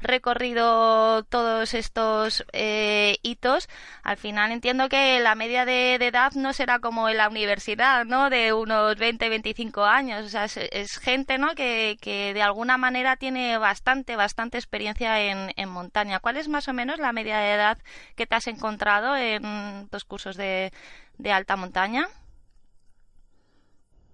recorrido 0.00 1.24
todos 1.24 1.74
estos 1.74 2.44
hitos. 3.22 3.68
Al 4.02 4.16
final 4.16 4.52
entiendo 4.52 4.88
que 4.88 5.20
la 5.20 5.34
media 5.34 5.64
de, 5.64 5.96
de 5.98 6.06
edad 6.08 6.32
no 6.32 6.52
será 6.52 6.78
como 6.78 7.08
en 7.08 7.16
la 7.16 7.28
universidad 7.28 7.61
¿no? 8.06 8.30
De 8.30 8.52
unos 8.52 8.96
20, 8.96 9.28
25 9.28 9.84
años. 9.84 10.26
O 10.26 10.28
sea, 10.28 10.44
es, 10.44 10.98
gente, 10.98 11.38
¿no? 11.38 11.54
Que, 11.54 11.96
de 12.34 12.42
alguna 12.42 12.76
manera 12.76 13.16
tiene 13.16 13.58
bastante, 13.58 14.16
bastante 14.16 14.58
experiencia 14.58 15.20
en, 15.20 15.52
en, 15.56 15.68
montaña. 15.68 16.20
¿Cuál 16.20 16.36
es 16.36 16.48
más 16.48 16.68
o 16.68 16.72
menos 16.72 16.98
la 16.98 17.12
media 17.12 17.38
de 17.38 17.54
edad 17.54 17.78
que 18.16 18.26
te 18.26 18.34
has 18.34 18.46
encontrado 18.46 19.16
en 19.16 19.88
tus 19.90 20.04
cursos 20.04 20.36
de, 20.36 20.72
de 21.18 21.32
alta 21.32 21.56
montaña? 21.56 22.08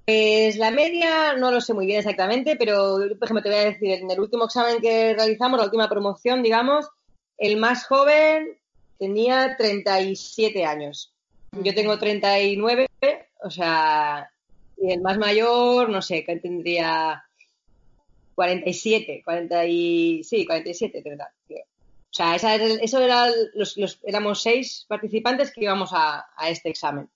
Pues 0.05 0.57
la 0.57 0.71
media 0.71 1.35
no 1.35 1.50
lo 1.50 1.61
sé 1.61 1.75
muy 1.75 1.85
bien 1.85 1.99
exactamente, 1.99 2.57
pero 2.57 2.97
por 3.19 3.25
ejemplo 3.25 3.43
te 3.43 3.50
voy 3.50 3.59
a 3.59 3.64
decir, 3.64 3.90
en 3.90 4.11
el 4.11 4.21
último 4.21 4.47
examen 4.47 4.81
que 4.81 5.12
realizamos, 5.12 5.59
la 5.59 5.67
última 5.67 5.88
promoción, 5.88 6.43
digamos, 6.43 6.88
el 7.37 7.59
más 7.59 7.87
joven 7.87 8.59
tenía 8.99 9.57
37 9.57 10.64
años. 10.64 11.14
Yo 11.62 11.75
tengo 11.75 11.99
39 11.99 12.88
o 13.43 13.50
sea, 13.50 14.31
y 14.77 14.93
el 14.93 15.00
más 15.00 15.19
mayor, 15.19 15.88
no 15.91 16.03
sé, 16.03 16.25
que 16.25 16.37
tendría 16.37 17.25
47, 18.35 19.23
40 19.25 19.67
y, 19.67 20.25
sí, 20.25 20.47
47, 20.47 21.03
¿verdad? 21.05 21.29
O 21.50 22.15
sea, 22.19 22.35
esa, 22.35 22.55
eso 22.55 23.03
era 23.03 23.29
los, 23.55 23.77
los, 23.77 24.00
éramos 24.05 24.43
seis 24.43 24.87
participantes 24.88 25.53
que 25.53 25.62
íbamos 25.65 25.91
a, 25.93 26.27
a 26.37 26.49
este 26.49 26.71
examen. 26.71 27.09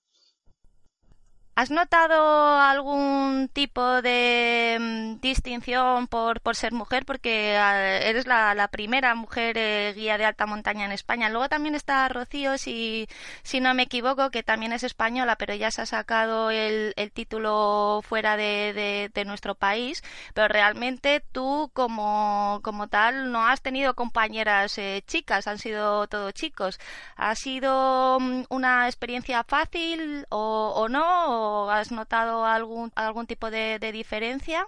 ¿Has 1.55 1.69
notado 1.69 2.59
algún 2.59 3.47
tipo 3.53 4.01
de 4.01 4.75
mm, 4.79 5.21
distinción 5.21 6.07
por, 6.07 6.41
por 6.41 6.55
ser 6.55 6.73
mujer? 6.73 7.05
Porque 7.05 7.55
ah, 7.57 7.99
eres 7.99 8.25
la, 8.25 8.67
primera 8.71 9.13
mujer 9.13 9.55
eh, 9.59 9.93
guía 9.95 10.17
de 10.17 10.25
alta 10.25 10.47
montaña 10.47 10.85
en 10.85 10.91
España. 10.91 11.29
Luego 11.29 11.49
también 11.49 11.75
está 11.75 12.09
Rocío, 12.09 12.57
si, 12.57 13.07
si 13.43 13.59
no 13.59 13.75
me 13.75 13.83
equivoco, 13.83 14.31
que 14.31 14.41
también 14.41 14.73
es 14.73 14.81
española, 14.83 15.35
pero 15.35 15.53
ya 15.53 15.69
se 15.69 15.83
ha 15.83 15.85
sacado 15.85 16.49
el, 16.49 16.93
título 17.13 18.01
fuera 18.03 18.35
de, 18.35 19.11
de, 19.13 19.25
nuestro 19.25 19.53
país. 19.53 20.03
Pero 20.33 20.47
realmente 20.47 21.23
tú, 21.31 21.69
como, 21.73 22.61
como 22.63 22.87
tal, 22.87 23.31
no 23.31 23.45
has 23.45 23.61
tenido 23.61 23.93
compañeras 23.93 24.77
eh, 24.79 25.03
chicas, 25.05 25.47
han 25.47 25.59
sido 25.59 26.07
todos 26.07 26.33
chicos. 26.33 26.79
¿Ha 27.15 27.35
sido 27.35 28.17
mm, 28.19 28.45
una 28.49 28.87
experiencia 28.87 29.43
fácil 29.43 30.25
o, 30.29 30.73
o 30.75 30.89
no? 30.89 31.42
Has 31.69 31.91
notado 31.91 32.45
algún, 32.45 32.91
algún 32.95 33.27
tipo 33.27 33.49
de, 33.51 33.79
diferencia? 33.91 34.65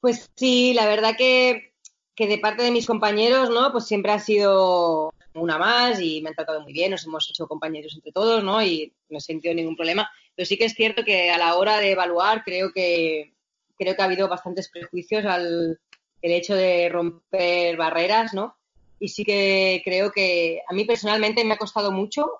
Pues 0.00 0.30
sí, 0.34 0.74
la 0.74 0.86
verdad 0.86 1.16
que, 1.16 1.74
que, 2.14 2.26
de 2.26 2.38
parte 2.38 2.62
de 2.62 2.70
mis 2.70 2.86
compañeros, 2.86 3.50
¿no? 3.50 3.70
Pues 3.72 3.86
siempre 3.86 4.12
ha 4.12 4.18
sido 4.18 5.12
una 5.34 5.58
más 5.58 6.00
y 6.00 6.20
me 6.20 6.30
han 6.30 6.34
tratado 6.34 6.60
muy 6.60 6.72
bien, 6.72 6.90
nos 6.90 7.06
hemos 7.06 7.28
hecho 7.30 7.46
compañeros 7.46 7.94
entre 7.94 8.12
todos, 8.12 8.42
¿no? 8.42 8.62
Y 8.62 8.92
no 9.08 9.18
he 9.18 9.20
sentido 9.20 9.54
ningún 9.54 9.76
problema. 9.76 10.10
Pero 10.34 10.46
sí 10.46 10.56
que 10.56 10.64
es 10.64 10.74
cierto 10.74 11.04
que 11.04 11.30
a 11.30 11.38
la 11.38 11.56
hora 11.56 11.78
de 11.78 11.92
evaluar 11.92 12.42
creo 12.44 12.72
que 12.72 13.32
creo 13.78 13.96
que 13.96 14.02
ha 14.02 14.06
habido 14.06 14.28
bastantes 14.28 14.68
prejuicios 14.68 15.24
al 15.24 15.80
el 16.22 16.32
hecho 16.32 16.54
de 16.54 16.88
romper 16.88 17.76
barreras, 17.76 18.32
¿no? 18.32 18.56
Y 19.00 19.08
sí 19.08 19.24
que 19.24 19.82
creo 19.84 20.12
que 20.12 20.60
a 20.68 20.72
mí 20.72 20.84
personalmente 20.84 21.44
me 21.44 21.54
ha 21.54 21.58
costado 21.58 21.90
mucho 21.90 22.30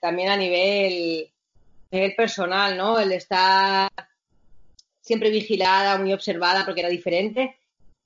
también 0.00 0.30
a 0.30 0.36
nivel, 0.36 1.30
nivel 1.90 2.14
personal, 2.14 2.76
¿no? 2.76 2.98
El 2.98 3.12
estar 3.12 3.90
siempre 5.00 5.30
vigilada, 5.30 5.98
muy 5.98 6.12
observada 6.12 6.64
porque 6.64 6.80
era 6.80 6.90
diferente, 6.90 7.56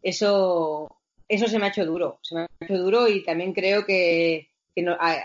eso, 0.02 0.88
eso 1.29 1.49
se 1.49 1.59
me 1.59 1.67
ha 1.67 1.71
hecho 1.71 1.85
duro, 1.85 2.19
se 2.23 2.35
me 2.35 2.41
ha 2.43 2.47
hecho 2.61 2.79
duro 2.79 3.09
y 3.09 3.25
también 3.25 3.52
creo 3.52 3.85
que, 3.85 4.49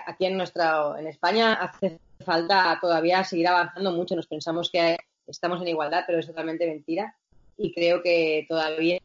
aquí 0.08 0.26
en 0.26 0.38
nuestra, 0.38 0.96
en 0.98 1.08
España 1.08 1.54
hace 1.54 2.00
falta 2.26 2.78
todavía 2.82 3.24
seguir 3.24 3.48
avanzando 3.48 3.92
mucho, 3.92 4.16
nos 4.16 4.28
pensamos 4.28 4.72
que 4.72 4.98
estamos 5.28 5.62
en 5.62 5.68
igualdad, 5.68 6.04
pero 6.08 6.20
es 6.20 6.26
totalmente 6.26 6.66
mentira 6.66 7.16
y 7.58 7.74
creo 7.74 8.02
que 8.02 8.46
todavía 8.48 9.00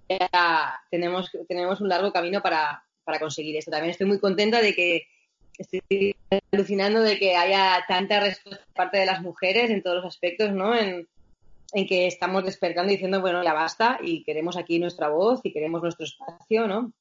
tenemos, 0.91 1.31
tenemos 1.49 1.81
un 1.81 1.89
largo 1.89 2.13
camino 2.13 2.43
para, 2.43 2.85
para 3.05 3.19
conseguir 3.19 3.57
esto. 3.57 3.71
También 3.71 3.91
estoy 3.91 4.07
muy 4.07 4.19
contenta 4.19 4.61
de 4.61 4.75
que 4.75 5.07
estoy 5.63 6.17
alucinando 6.53 7.03
de 7.03 7.19
que 7.19 7.37
haya 7.37 7.85
tanta 7.89 8.21
respuesta 8.21 8.65
por 8.65 8.75
parte 8.75 8.99
de 8.99 9.07
las 9.07 9.23
mujeres 9.23 9.71
en 9.71 9.83
todos 9.83 9.97
los 9.97 10.07
aspectos, 10.07 10.53
¿no? 10.53 10.77
En, 10.77 11.09
que 11.89 12.07
estamos 12.07 12.45
despertando 12.45 12.93
y 12.93 12.97
diciendo, 12.97 13.23
bueno, 13.23 13.43
ya 13.43 13.55
basta 13.55 13.99
y 14.03 14.25
queremos 14.25 14.59
aquí 14.59 14.79
nuestra 14.79 15.09
voz 15.09 15.41
y 15.43 15.55
queremos 15.55 15.81
nuestro 15.81 16.05
espacio, 16.05 16.67
¿no? 16.67 16.93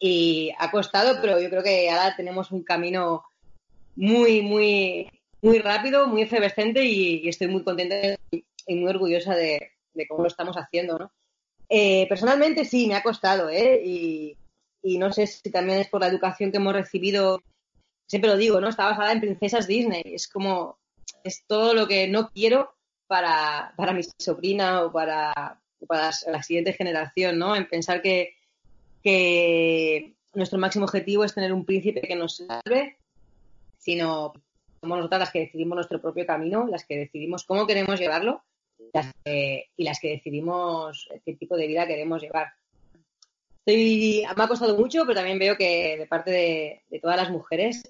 Y 0.00 0.50
ha 0.58 0.72
costado, 0.72 1.20
pero 1.20 1.40
yo 1.40 1.48
creo 1.48 1.62
que 1.62 1.88
ahora 1.88 2.16
tenemos 2.16 2.50
un 2.50 2.64
camino 2.64 3.22
muy, 3.94 4.42
muy, 4.42 5.08
muy 5.40 5.60
rápido, 5.60 6.08
muy 6.08 6.22
efervescente 6.22 6.84
y, 6.84 7.28
estoy 7.28 7.46
muy 7.46 7.62
contenta 7.62 8.18
y 8.32 8.74
muy 8.74 8.90
orgullosa 8.90 9.36
de, 9.36 9.70
cómo 10.08 10.22
lo 10.22 10.28
estamos 10.28 10.56
haciendo, 10.56 10.98
¿no? 10.98 11.12
Eh, 11.68 12.06
personalmente 12.08 12.64
sí, 12.64 12.88
me 12.88 12.96
ha 12.96 13.04
costado, 13.04 13.48
¿eh? 13.50 13.80
Y, 13.84 14.36
y 14.82 14.98
no 14.98 15.12
sé 15.12 15.26
si 15.26 15.50
también 15.50 15.78
es 15.78 15.88
por 15.88 16.00
la 16.00 16.08
educación 16.08 16.50
que 16.50 16.56
hemos 16.56 16.72
recibido 16.72 17.40
siempre 18.08 18.30
lo 18.30 18.36
digo, 18.36 18.60
¿no? 18.60 18.68
Está 18.68 18.86
basada 18.86 19.12
en 19.12 19.20
princesas 19.20 19.68
Disney. 19.68 20.02
Es 20.04 20.26
como, 20.26 20.78
es 21.22 21.44
todo 21.46 21.74
lo 21.74 21.86
que 21.86 22.08
no 22.08 22.30
quiero 22.30 22.74
para, 23.06 23.72
para 23.76 23.92
mi 23.92 24.02
sobrina 24.18 24.82
o 24.82 24.92
para, 24.92 25.60
para 25.86 26.10
la 26.26 26.42
siguiente 26.42 26.72
generación, 26.72 27.38
¿no? 27.38 27.54
En 27.54 27.68
pensar 27.68 28.02
que, 28.02 28.34
que 29.02 30.14
nuestro 30.34 30.58
máximo 30.58 30.86
objetivo 30.86 31.22
es 31.22 31.34
tener 31.34 31.52
un 31.52 31.64
príncipe 31.64 32.00
que 32.00 32.16
nos 32.16 32.36
salve, 32.38 32.96
sino 33.78 34.32
somos 34.80 34.98
nosotras 34.98 35.20
las 35.20 35.30
que 35.30 35.40
decidimos 35.40 35.76
nuestro 35.76 36.00
propio 36.00 36.26
camino, 36.26 36.66
las 36.66 36.84
que 36.84 36.96
decidimos 36.96 37.44
cómo 37.44 37.66
queremos 37.66 38.00
llevarlo 38.00 38.42
y 39.26 39.84
las 39.84 40.00
que 40.00 40.08
decidimos 40.08 41.08
qué 41.24 41.34
tipo 41.34 41.56
de 41.56 41.66
vida 41.66 41.86
queremos 41.86 42.22
llevar 42.22 42.52
me 43.76 44.42
ha 44.42 44.48
costado 44.48 44.76
mucho, 44.76 45.02
pero 45.02 45.14
también 45.14 45.38
veo 45.38 45.56
que 45.56 45.96
de 45.98 46.06
parte 46.06 46.30
de, 46.30 47.00
todas 47.00 47.16
las 47.16 47.30
mujeres 47.30 47.82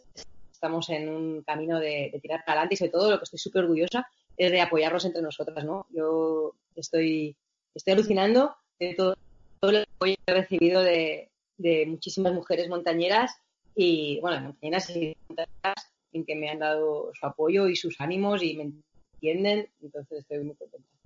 estamos 0.51 0.89
en 0.91 1.09
un 1.09 1.43
camino 1.43 1.79
de, 1.79 2.19
tirar 2.21 2.41
para 2.45 2.61
adelante 2.61 2.75
y 2.75 2.79
sobre 2.79 2.91
todo 2.91 3.11
lo 3.11 3.19
que 3.19 3.25
estoy 3.25 3.39
súper 3.39 3.63
orgullosa 3.63 4.09
es 4.37 4.51
de 4.51 4.61
apoyarnos 4.61 5.05
entre 5.05 5.23
nosotras, 5.23 5.65
¿no? 5.65 5.87
Yo 5.91 6.55
estoy, 6.75 7.37
estoy 7.75 7.93
alucinando 7.93 8.57
de 8.79 8.95
todo, 8.95 9.17
el 9.63 9.87
apoyo 9.95 10.15
que 10.15 10.33
he 10.33 10.35
recibido 10.35 10.83
de, 10.83 11.31
muchísimas 11.87 12.33
mujeres 12.33 12.69
montañeras 12.69 13.37
y, 13.75 14.19
bueno, 14.21 14.41
montañeras 14.41 14.91
y 14.91 15.17
montañeras 15.29 15.91
en 16.13 16.25
que 16.25 16.35
me 16.35 16.51
han 16.51 16.61
dado 16.61 17.13
su 17.15 17.27
apoyo 17.27 17.69
y 17.69 17.77
sus 17.77 18.01
ánimos 18.01 18.43
y 18.43 18.57
me 18.57 18.73
entienden, 19.15 19.69
entonces 19.81 20.21
estoy 20.21 20.39
muy 20.45 20.55
contenta. 20.55 20.98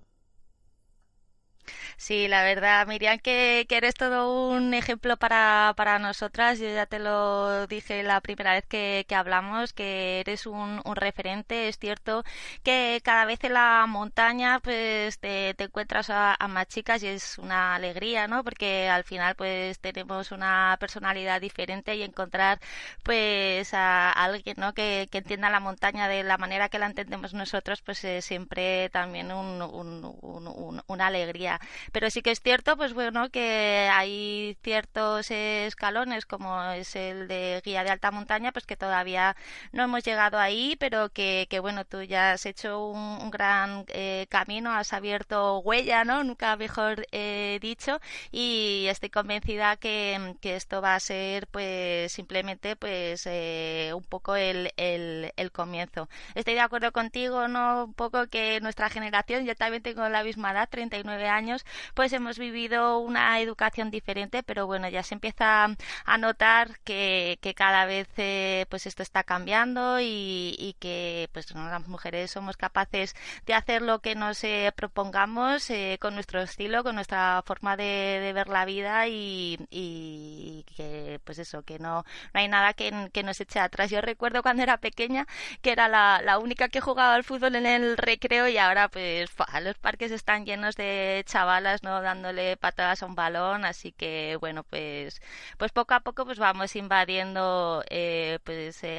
Sí, 2.03 2.27
la 2.27 2.43
verdad, 2.43 2.85
Miriam, 2.89 3.21
que, 3.21 3.65
eres 3.71 3.95
todo 3.95 4.49
un 4.49 4.75
ejemplo 4.75 5.17
para, 5.17 5.73
para, 5.77 6.01
nosotras. 6.01 6.59
Yo 6.59 6.67
ya 6.69 6.85
te 6.87 6.99
lo 6.99 7.69
dije 7.69 8.03
la 8.03 8.21
primera 8.21 8.55
vez 8.55 8.67
que, 8.67 9.05
que 9.07 9.15
hablamos, 9.15 9.73
que 9.73 10.19
eres 10.19 10.47
un, 10.47 10.83
referente. 10.97 11.69
Es 11.69 11.79
cierto 11.79 12.25
que 12.65 13.01
cada 13.05 13.25
vez 13.25 13.45
en 13.45 13.53
la 13.53 13.87
montaña 13.87 14.59
pues 14.59 15.21
te, 15.21 15.55
encuentras 15.57 16.11
a, 16.11 16.35
a, 16.35 16.49
más 16.49 16.67
chicas 16.67 17.05
y 17.05 17.07
es 17.07 17.39
una 17.39 17.77
alegría, 17.77 18.27
¿no? 18.27 18.43
Porque 18.43 18.89
al 18.89 19.05
final 19.05 19.37
pues 19.37 19.79
tenemos 19.79 20.33
una 20.33 20.77
personalidad 20.81 21.41
diferente 21.41 21.95
y 21.95 22.03
encontrar 22.03 22.59
pues 23.05 23.75
a 23.75 24.11
alguien, 24.11 24.57
¿no? 24.59 24.75
Que, 24.75 25.09
que 25.11 25.19
entienda 25.19 25.51
la 25.51 25.61
montaña 25.61 26.09
de 26.09 26.25
la 26.25 26.37
manera 26.37 26.69
que 26.69 26.81
la 26.81 26.87
entendemos 26.87 27.33
nosotros, 27.33 27.81
pues 27.81 28.03
es 28.05 28.25
siempre 28.25 28.89
también 28.91 29.31
un, 29.31 29.63
un, 29.63 30.83
una 30.89 31.07
alegría 31.07 31.61
pero 31.93 32.11
sí 32.11 32.23
que 32.23 32.31
es 32.31 32.41
cierto, 32.41 32.77
pues 32.77 32.95
bueno, 32.95 33.31
que 33.31 33.89
hay 33.93 34.57
ciertos 34.63 35.31
escalones 35.31 36.27
como 36.27 36.63
es 36.73 36.97
el 36.97 37.29
de 37.29 37.61
guía 37.65 37.85
de 37.85 37.91
alta 37.91 38.11
montaña, 38.11 38.53
pues 38.53 38.67
que 38.67 38.77
todavía 38.77 39.37
no 39.73 39.85
hemos 39.85 40.03
llegado 40.05 40.39
ahí, 40.39 40.77
pero 40.81 41.11
que, 41.11 41.47
que 41.51 41.61
bueno, 41.61 41.85
tú 41.85 42.03
ya 42.03 42.33
has 42.33 42.47
hecho 42.47 42.87
un, 42.87 43.31
gran 43.31 43.85
eh, 43.89 44.27
camino, 44.29 44.73
has 44.73 44.93
abierto 44.93 45.59
huella, 45.61 46.05
¿no? 46.05 46.25
Nunca 46.25 46.57
mejor 46.57 47.07
eh, 47.13 47.59
dicho, 47.61 48.01
y 48.31 48.87
estoy 48.89 49.11
convencida 49.11 49.77
que, 49.77 50.37
que, 50.41 50.57
esto 50.57 50.83
va 50.83 50.95
a 50.95 51.01
ser, 51.01 51.47
pues, 51.49 52.13
simplemente, 52.13 52.77
pues, 52.77 53.27
eh, 53.27 53.93
un 53.95 54.05
poco 54.05 54.37
el, 54.37 54.73
el, 54.77 55.33
el 55.37 55.53
comienzo. 55.53 56.09
Estoy 56.35 56.55
de 56.55 56.61
acuerdo 56.61 56.93
contigo, 56.93 57.49
¿no? 57.49 57.85
Un 57.85 57.95
poco 57.95 58.27
que 58.29 58.61
nuestra 58.61 58.89
generación, 58.91 59.45
yo 59.45 59.55
también 59.55 59.83
tengo 59.83 60.09
la 60.09 60.25
misma 60.25 60.53
edad, 60.53 60.69
39 60.71 61.29
años, 61.29 61.65
pues 61.95 62.13
hemos 62.13 62.39
vivido 62.39 62.99
una 62.99 63.41
educación 63.41 63.91
diferente, 63.91 64.43
pero 64.43 64.67
bueno, 64.67 64.89
ya 64.89 65.03
se 65.03 65.15
empieza 65.15 65.69
a 66.05 66.19
notar 66.19 66.79
que, 66.85 67.39
que 67.41 67.55
cada 67.55 67.85
vez 67.87 68.09
eh, 68.17 68.67
pues 68.69 68.87
esto 68.87 69.03
está 69.03 69.25
cambiando 69.25 70.01
y, 70.01 70.55
y 70.59 70.75
que 70.79 71.29
pues 71.33 71.55
¿no? 71.55 71.69
las 71.69 71.87
mujeres 71.89 72.31
somos 72.31 72.57
capaces 72.57 73.15
de 73.47 73.55
hacer 73.55 73.83
lo 73.83 74.01
que 74.01 74.15
nos 74.15 74.43
eh, 74.45 74.73
propongamos 74.75 75.71
eh, 75.71 75.99
con 76.01 76.15
nuestro 76.15 76.41
estilo, 76.41 76.83
con 76.85 76.95
nuestra 76.95 77.43
forma 77.47 77.77
de, 77.77 77.85
de 78.21 78.33
ver 78.33 78.49
la 78.49 78.65
vida 78.65 79.09
y, 79.09 79.59
y, 79.71 80.52
que 80.65 81.21
pues 81.25 81.39
eso, 81.39 81.63
que 81.63 81.79
no, 81.79 82.05
no 82.35 82.41
hay 82.41 82.49
nada 82.49 82.75
que, 82.75 83.11
que, 83.13 83.23
nos 83.23 83.41
eche 83.41 83.61
atrás. 83.61 83.91
Yo 83.91 84.01
recuerdo 84.01 84.43
cuando 84.43 84.63
era 84.63 84.79
pequeña 84.79 85.27
que 85.63 85.73
era 85.73 85.89
la, 85.89 86.21
la 86.23 86.39
única 86.39 86.69
que 86.69 86.81
jugaba 86.81 87.15
al 87.15 87.25
fútbol 87.25 87.55
en 87.57 87.67
el 87.67 87.97
recreo 87.97 88.49
y 88.49 88.59
ahora 88.59 88.89
pues 88.89 89.31
los 89.63 89.79
parques 89.79 90.11
están 90.13 90.45
llenos 90.47 90.77
de 90.77 91.23
chavalas 91.27 91.83
¿no? 91.83 92.01
Dándole 92.03 92.57
patadas 92.57 93.03
a 93.03 93.07
un 93.07 93.15
balón, 93.15 93.65
así 93.65 93.93
que 93.93 94.37
bueno, 94.41 94.65
pues, 94.65 95.21
pues 95.59 95.73
poco 95.73 95.95
a 95.95 96.01
poco 96.01 96.25
pues 96.25 96.39
vamos 96.39 96.77
invadiendo 96.77 97.85
eh, 97.91 98.39
pues 98.45 98.83
eh, 98.85 98.99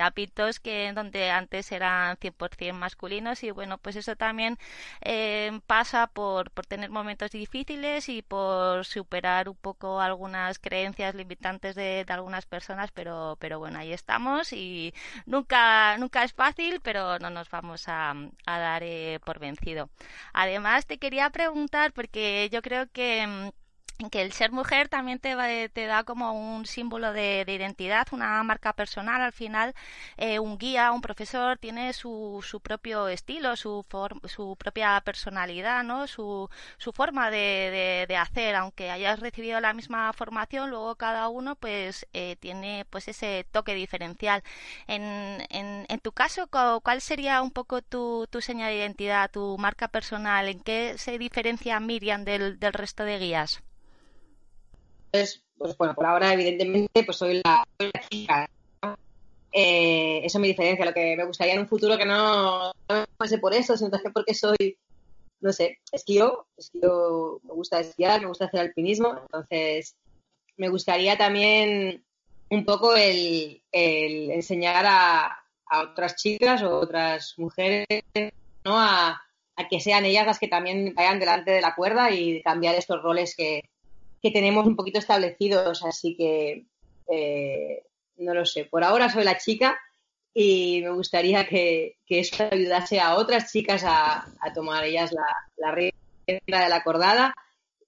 que 0.61 0.93
donde 0.93 1.29
antes 1.31 1.71
eran 1.71 2.17
100% 2.17 2.73
masculinos 2.73 3.43
y 3.43 3.51
bueno, 3.51 3.77
pues 3.77 3.95
eso 3.95 4.15
también 4.15 4.57
eh, 5.01 5.59
pasa 5.67 6.07
por, 6.07 6.51
por 6.51 6.65
tener 6.65 6.89
momentos 6.89 7.31
difíciles 7.31 8.09
y 8.09 8.21
por 8.21 8.85
superar 8.85 9.49
un 9.49 9.55
poco 9.55 10.01
algunas 10.01 10.59
creencias 10.59 11.15
limitantes 11.15 11.52
de, 11.61 12.05
de 12.05 12.13
algunas 12.13 12.45
personas, 12.45 12.91
pero, 12.91 13.37
pero 13.39 13.59
bueno, 13.59 13.79
ahí 13.79 13.93
estamos 13.93 14.53
y 14.53 14.93
nunca, 15.25 15.97
nunca 15.97 16.23
es 16.23 16.33
fácil, 16.33 16.79
pero 16.81 17.19
no 17.19 17.29
nos 17.29 17.49
vamos 17.49 17.87
a, 17.87 18.11
a 18.45 18.59
dar 18.59 18.83
eh, 18.83 19.19
por 19.25 19.39
vencido. 19.39 19.89
Además, 20.33 20.85
te 20.85 20.97
quería 20.99 21.29
preguntar, 21.29 21.93
porque 21.93 22.49
yo 22.51 22.61
creo 22.61 22.89
que 22.91 23.25
mm, 23.27 23.49
que 24.09 24.21
el 24.21 24.33
ser 24.33 24.51
mujer 24.51 24.89
también 24.89 25.19
te, 25.19 25.69
te 25.69 25.85
da 25.85 26.03
como 26.03 26.33
un 26.33 26.65
símbolo 26.65 27.13
de, 27.13 27.45
identidad, 27.47 28.07
una 28.11 28.41
marca 28.43 28.73
personal. 28.73 29.21
Al 29.21 29.33
final, 29.33 29.73
eh, 30.17 30.39
un 30.39 30.57
guía, 30.57 30.91
un 30.91 31.01
profesor 31.01 31.57
tiene 31.57 31.93
su, 31.93 32.43
su 32.47 32.59
propio 32.61 33.07
estilo, 33.07 33.55
su, 33.55 33.85
su 34.25 34.55
propia 34.57 35.01
personalidad, 35.01 35.83
¿no? 35.83 36.07
su, 36.07 36.49
su 36.77 36.91
forma 36.93 37.29
de, 37.31 38.05
de, 38.07 38.17
hacer. 38.17 38.55
Aunque 38.55 38.91
hayas 38.91 39.19
recibido 39.19 39.59
la 39.59 39.73
misma 39.73 40.11
formación, 40.13 40.69
luego 40.69 40.95
cada 40.95 41.27
uno 41.29 41.55
pues 41.55 42.07
eh, 42.13 42.35
tiene 42.39 42.85
pues 42.89 43.07
ese 43.07 43.45
toque 43.51 43.73
diferencial. 43.75 44.43
En, 44.87 45.03
en, 45.49 45.85
en, 45.89 45.99
tu 45.99 46.11
caso, 46.11 46.47
¿cuál 46.47 47.01
sería 47.01 47.41
un 47.41 47.51
poco 47.51 47.81
tu, 47.81 48.27
tu 48.29 48.41
señal 48.41 48.69
de 48.69 48.77
identidad, 48.77 49.31
tu 49.31 49.57
marca 49.57 49.87
personal? 49.87 50.47
¿En 50.47 50.59
qué 50.61 50.97
se 50.97 51.17
diferencia 51.17 51.79
Miriam 51.79 52.23
del, 52.25 52.59
del 52.59 52.73
resto 52.73 53.03
de 53.03 53.19
guías? 53.19 53.63
Entonces, 55.13 55.43
pues 55.59 55.77
bueno, 55.77 55.93
por 55.93 56.07
ahora 56.07 56.33
evidentemente 56.33 57.03
pues 57.03 57.17
soy 57.17 57.39
la, 57.43 57.63
chica. 58.09 58.49
Eh, 59.51 60.21
eso 60.23 60.39
me 60.39 60.47
diferencia. 60.47 60.85
Lo 60.85 60.93
que 60.93 61.15
me 61.15 61.25
gustaría 61.25 61.53
en 61.53 61.59
un 61.59 61.67
futuro 61.67 61.99
que 61.99 62.05
no, 62.05 62.71
no 62.89 63.05
fuese 63.15 63.37
por 63.37 63.53
eso, 63.53 63.77
sino 63.77 63.91
que 63.91 64.09
porque 64.09 64.33
soy, 64.33 64.75
no 65.39 65.53
sé, 65.53 65.77
esquío, 65.91 66.47
esquío, 66.57 67.39
me 67.43 67.53
gusta 67.53 67.79
esquiar, 67.79 68.21
me 68.21 68.27
gusta 68.27 68.45
hacer 68.45 68.61
alpinismo, 68.61 69.15
entonces 69.21 69.95
me 70.57 70.69
gustaría 70.69 71.15
también 71.15 72.03
un 72.49 72.65
poco 72.65 72.95
el, 72.95 73.61
el 73.71 74.31
enseñar 74.31 74.83
a, 74.87 75.25
a, 75.67 75.81
otras 75.81 76.15
chicas 76.15 76.63
o 76.63 76.79
otras 76.79 77.35
mujeres 77.37 77.85
¿no? 78.65 78.79
A, 78.79 79.21
a, 79.55 79.67
que 79.67 79.79
sean 79.79 80.05
ellas 80.05 80.25
las 80.25 80.39
que 80.39 80.47
también 80.47 80.95
vayan 80.95 81.19
delante 81.19 81.51
de 81.51 81.61
la 81.61 81.75
cuerda 81.75 82.09
y 82.09 82.41
cambiar 82.41 82.73
estos 82.73 83.01
roles 83.03 83.35
que, 83.35 83.61
que 84.23 84.31
tenemos 84.31 84.65
un 84.65 84.77
poquito 84.77 84.99
establecidos, 84.99 85.83
así 85.83 86.15
que 86.15 86.65
eh, 87.09 87.83
no 88.15 88.33
lo 88.33 88.45
sé. 88.45 88.63
Por 88.63 88.85
ahora 88.85 89.09
soy 89.09 89.25
la 89.25 89.37
chica 89.37 89.77
y 90.33 90.79
me 90.81 90.91
gustaría 90.91 91.45
que, 91.45 91.97
que 92.05 92.19
eso 92.19 92.47
ayudase 92.49 93.01
a 93.01 93.15
otras 93.15 93.51
chicas 93.51 93.83
a, 93.83 94.25
a 94.39 94.53
tomar 94.53 94.85
ellas 94.85 95.11
la, 95.11 95.25
la 95.57 95.71
rienda 95.71 96.63
de 96.63 96.69
la 96.69 96.83
cordada 96.85 97.33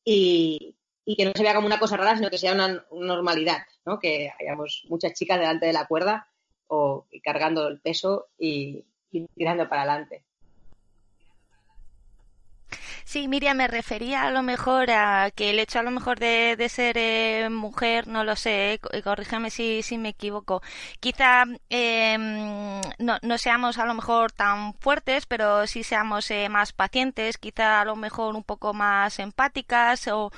y, 0.03 0.75
y, 1.05 1.15
que 1.15 1.23
no 1.23 1.31
se 1.33 1.41
vea 1.41 1.55
como 1.55 1.67
una 1.67 1.79
cosa 1.79 1.95
rara, 1.95 2.17
sino 2.17 2.29
que 2.29 2.37
sea 2.37 2.53
una, 2.53 2.85
normalidad, 2.91 3.63
¿no? 3.85 3.97
que 3.97 4.29
hayamos 4.37 4.83
muchas 4.89 5.13
chicas 5.13 5.39
delante 5.39 5.67
de 5.67 5.73
la 5.73 5.87
cuerda 5.87 6.27
o 6.67 7.07
cargando 7.23 7.65
el 7.69 7.79
peso 7.79 8.27
y 8.37 8.83
tirando 9.09 9.69
para 9.69 9.83
adelante. 9.83 10.24
Sí, 13.15 13.29
Miriam, 13.29 13.55
me 13.55 13.69
refería 13.69 14.23
a 14.23 14.29
lo 14.29 14.43
mejor 14.43 14.91
a 14.91 15.31
que 15.31 15.51
el 15.51 15.59
hecho 15.59 15.79
a 15.79 15.83
lo 15.83 15.89
mejor 15.89 16.19
de, 16.19 16.57
de 16.57 16.67
ser 16.67 16.97
eh, 16.97 17.47
mujer, 17.49 18.09
no 18.09 18.25
lo 18.25 18.35
sé, 18.35 18.73
eh, 18.91 19.01
corrígeme 19.01 19.49
si, 19.51 19.83
si 19.83 19.97
me 19.97 20.09
equivoco, 20.09 20.61
quizá 20.99 21.45
eh, 21.69 22.17
no, 22.99 23.17
no, 23.21 23.37
seamos 23.37 23.77
a 23.77 23.85
lo 23.85 23.93
mejor 23.93 24.33
tan 24.33 24.73
fuertes, 24.81 25.27
pero 25.27 25.65
sí 25.65 25.83
seamos 25.83 26.29
eh, 26.29 26.49
más 26.49 26.73
pacientes, 26.73 27.37
quizá 27.37 27.79
a 27.79 27.85
lo 27.85 27.95
mejor 27.95 28.35
un 28.35 28.43
poco 28.43 28.73
más 28.73 29.17
empáticas 29.19 30.09
o, 30.09 30.33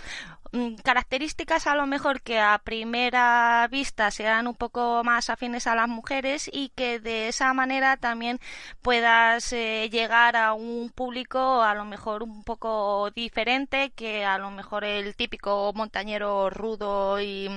características 0.83 1.67
a 1.67 1.75
lo 1.75 1.87
mejor 1.87 2.21
que 2.21 2.39
a 2.39 2.61
primera 2.63 3.67
vista 3.69 4.11
sean 4.11 4.47
un 4.47 4.55
poco 4.55 5.03
más 5.03 5.29
afines 5.29 5.67
a 5.67 5.75
las 5.75 5.87
mujeres 5.87 6.49
y 6.51 6.69
que 6.69 6.99
de 6.99 7.27
esa 7.27 7.53
manera 7.53 7.97
también 7.97 8.39
puedas 8.81 9.51
eh, 9.53 9.89
llegar 9.91 10.35
a 10.35 10.53
un 10.53 10.89
público 10.89 11.61
a 11.61 11.73
lo 11.75 11.85
mejor 11.85 12.23
un 12.23 12.43
poco 12.43 13.11
diferente 13.11 13.91
que 13.95 14.25
a 14.25 14.37
lo 14.37 14.51
mejor 14.51 14.83
el 14.83 15.15
típico 15.15 15.71
montañero 15.73 16.49
rudo 16.49 17.21
y 17.21 17.49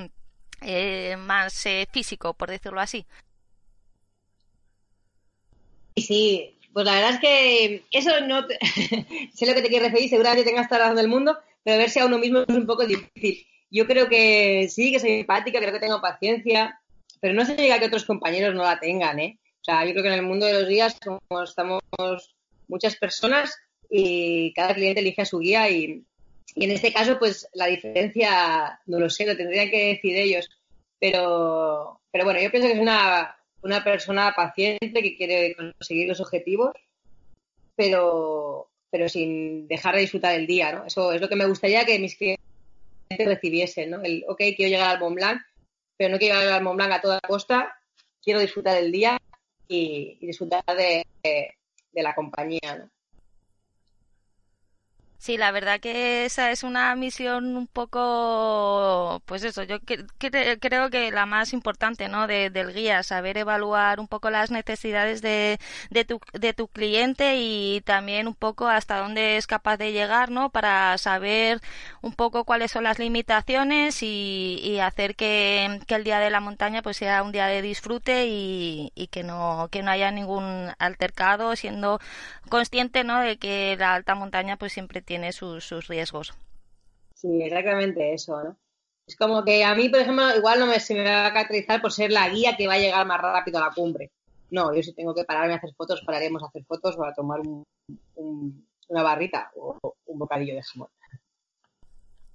eh, 0.63 1.17
más 1.17 1.65
eh, 1.67 1.89
físico, 1.91 2.35
por 2.35 2.51
decirlo 2.51 2.81
así. 2.81 3.07
Sí, 5.97 6.59
pues 6.73 6.87
la 6.87 6.95
verdad 6.95 7.15
es 7.15 7.21
que 7.21 7.85
eso 7.91 8.21
no 8.27 8.43
sé 9.35 9.47
lo 9.47 9.55
que 9.55 9.63
te 9.63 9.69
quiero 9.69 9.87
referir, 9.87 10.09
seguramente 10.09 10.45
tengas 10.49 10.69
toda 10.69 10.81
la 10.81 10.85
razón 10.87 10.97
del 10.99 11.09
mundo, 11.09 11.39
pero 11.63 11.79
verse 11.79 12.01
a 12.01 12.07
uno 12.07 12.19
mismo 12.19 12.41
es 12.41 12.55
un 12.55 12.67
poco 12.67 12.87
difícil. 12.87 13.47
Yo 13.71 13.87
creo 13.87 14.09
que 14.09 14.69
sí, 14.69 14.93
que 14.93 14.99
soy 14.99 15.21
empática, 15.21 15.61
creo 15.61 15.73
que 15.73 15.81
tengo 15.81 16.01
paciencia, 16.01 16.81
pero 17.21 17.35
no 17.35 17.45
se 17.45 17.57
llega 17.57 17.77
a 17.77 17.79
que 17.79 17.87
otros 17.87 18.05
compañeros 18.05 18.55
no 18.55 18.63
la 18.63 18.81
tengan, 18.81 19.19
¿eh? 19.21 19.39
O 19.61 19.65
sea, 19.65 19.85
yo 19.85 19.93
creo 19.93 20.03
que 20.03 20.09
en 20.09 20.15
el 20.15 20.23
mundo 20.23 20.47
de 20.47 20.55
los 20.55 20.69
guías 20.69 20.99
como 20.99 21.43
estamos 21.43 21.83
muchas 22.67 22.97
personas 22.97 23.55
y 23.91 24.53
cada 24.55 24.75
cliente 24.75 25.01
elige 25.01 25.23
a 25.23 25.27
su 25.27 25.39
guía 25.39 25.69
y, 25.71 26.05
y 26.55 26.65
en 26.65 26.71
este 26.71 26.93
caso, 26.93 27.19
pues 27.19 27.49
la 27.53 27.67
diferencia, 27.67 28.81
no 28.87 28.99
lo 28.99 29.11
sé, 29.11 29.27
lo 29.27 29.37
tendrían 29.37 29.71
que 29.71 29.89
decir 29.89 30.17
ellos. 30.17 30.49
Pero, 30.99 32.01
pero 32.11 32.25
bueno, 32.25 32.41
yo 32.41 32.51
pienso 32.51 32.69
que 32.69 32.75
es 32.75 32.81
una, 32.81 33.37
una 33.63 33.85
persona 33.85 34.33
paciente 34.35 35.03
que 35.03 35.17
quiere 35.17 35.55
conseguir 35.55 36.09
los 36.09 36.21
objetivos, 36.21 36.73
pero, 37.77 38.70
pero 38.91 39.09
sin 39.09 39.69
dejar 39.69 39.95
de 39.95 40.03
disfrutar 40.03 40.35
el 40.35 40.47
día, 40.47 40.73
¿no? 40.73 40.85
Eso 40.87 41.13
es 41.13 41.21
lo 41.21 41.29
que 41.29 41.37
me 41.37 41.47
gustaría 41.47 41.85
que 41.85 41.99
mis 41.99 42.17
clientes 42.17 42.45
recibiesen, 43.19 43.91
¿no? 43.91 44.03
El, 44.03 44.25
ok, 44.29 44.39
quiero 44.57 44.71
llegar 44.71 44.91
al 44.91 45.01
Mont 45.01 45.15
Blanc, 45.15 45.41
pero 45.97 46.13
no 46.13 46.19
quiero 46.19 46.39
llegar 46.39 46.55
al 46.55 46.65
Mont 46.65 46.77
Blanc 46.77 46.93
a 46.93 47.01
toda 47.01 47.21
costa, 47.21 47.75
quiero 48.23 48.41
disfrutar 48.41 48.75
del 48.75 48.93
día 48.93 49.19
y, 49.69 50.19
y 50.21 50.27
disfrutar 50.27 50.65
de, 50.67 51.07
de, 51.23 51.55
de, 51.93 52.03
la 52.03 52.15
compañía, 52.15 52.77
¿no? 52.79 52.91
Sí, 55.23 55.37
la 55.37 55.51
verdad 55.53 55.81
que 55.81 56.25
esa 56.25 56.51
es 56.51 56.63
una 56.63 56.95
misión 56.97 57.55
un 57.55 57.67
poco, 57.67 59.21
pues 59.27 59.45
eso, 59.45 59.63
yo 59.65 59.77
creo 60.19 60.89
que 60.89 61.11
la 61.11 61.27
más 61.27 61.53
importante, 61.53 62.09
¿no? 62.09 62.27
del 62.27 62.73
guía, 62.73 63.03
saber 63.03 63.37
evaluar 63.37 64.01
un 64.01 64.09
poco 64.09 64.31
las 64.31 64.51
necesidades 64.51 65.21
de, 65.21 65.59
de, 65.91 66.07
tu, 66.07 66.21
de 66.33 66.55
tu 66.55 66.69
cliente 66.69 67.35
y 67.37 67.83
también 67.83 68.29
un 68.29 68.35
poco 68.35 68.67
hasta 68.67 68.97
dónde 68.99 69.37
es 69.37 69.47
capaz 69.47 69.77
de 69.77 69.93
llegar, 69.93 70.31
¿no? 70.31 70.49
Para 70.49 70.97
saber 70.97 71.61
un 72.01 72.15
poco 72.15 72.45
cuáles 72.47 72.71
son 72.71 72.85
las 72.85 72.99
limitaciones 72.99 74.03
y, 74.03 74.59
y 74.63 74.79
hacer 74.81 75.17
que, 75.17 75.81
que, 75.87 75.97
el 75.97 76.05
día 76.05 76.19
de 76.19 76.31
la 76.31 76.41
montaña 76.41 76.81
pues 76.81 76.97
sea 76.97 77.23
un 77.23 77.33
día 77.33 77.47
de 77.47 77.61
disfrute 77.61 78.27
y, 78.27 78.91
y 78.95 79.09
que 79.09 79.23
no, 79.23 79.69
que 79.71 79.83
no 79.83 79.91
haya 79.91 80.11
ningún 80.11 80.71
altercado, 80.79 81.55
siendo 81.57 82.01
consciente, 82.49 83.05
¿no? 83.05 83.21
De 83.21 83.37
que 83.39 83.77
la 83.79 83.95
alta 83.95 84.15
montaña 84.15 84.57
pues 84.57 84.73
siempre 84.73 85.03
tiene 85.11 85.33
sus, 85.33 85.65
sus 85.65 85.89
riesgos. 85.89 86.33
Sí, 87.17 87.43
exactamente 87.43 88.15
eso, 88.15 88.41
¿no? 88.45 88.57
Es 89.09 89.17
como 89.17 89.43
que 89.43 89.65
a 89.65 89.75
mí, 89.75 89.89
por 89.89 89.99
ejemplo, 89.99 90.37
igual 90.37 90.61
no 90.61 90.67
me, 90.67 90.79
se 90.79 90.95
me 90.95 91.03
va 91.03 91.27
a 91.27 91.33
caracterizar 91.33 91.83
por 91.83 91.91
ser 91.91 92.13
la 92.13 92.29
guía 92.29 92.57
que 92.57 92.69
va 92.69 92.75
a 92.75 92.79
llegar 92.79 93.05
más 93.09 93.21
rápido 93.21 93.59
a 93.59 93.67
la 93.67 93.75
cumbre. 93.75 94.13
No, 94.53 94.73
yo 94.73 94.85
si 94.85 94.93
tengo 94.93 95.13
que 95.13 95.25
pararme 95.25 95.55
a 95.55 95.57
hacer 95.57 95.75
fotos, 95.75 96.03
pararemos 96.07 96.45
a 96.45 96.47
hacer 96.47 96.65
fotos 96.65 96.97
o 96.97 97.05
a 97.05 97.13
tomar 97.13 97.41
una 98.15 99.03
barrita 99.03 99.51
o 99.57 99.77
un 100.07 100.19
bocadillo 100.21 100.55
de 100.55 100.63
jamón 100.63 100.89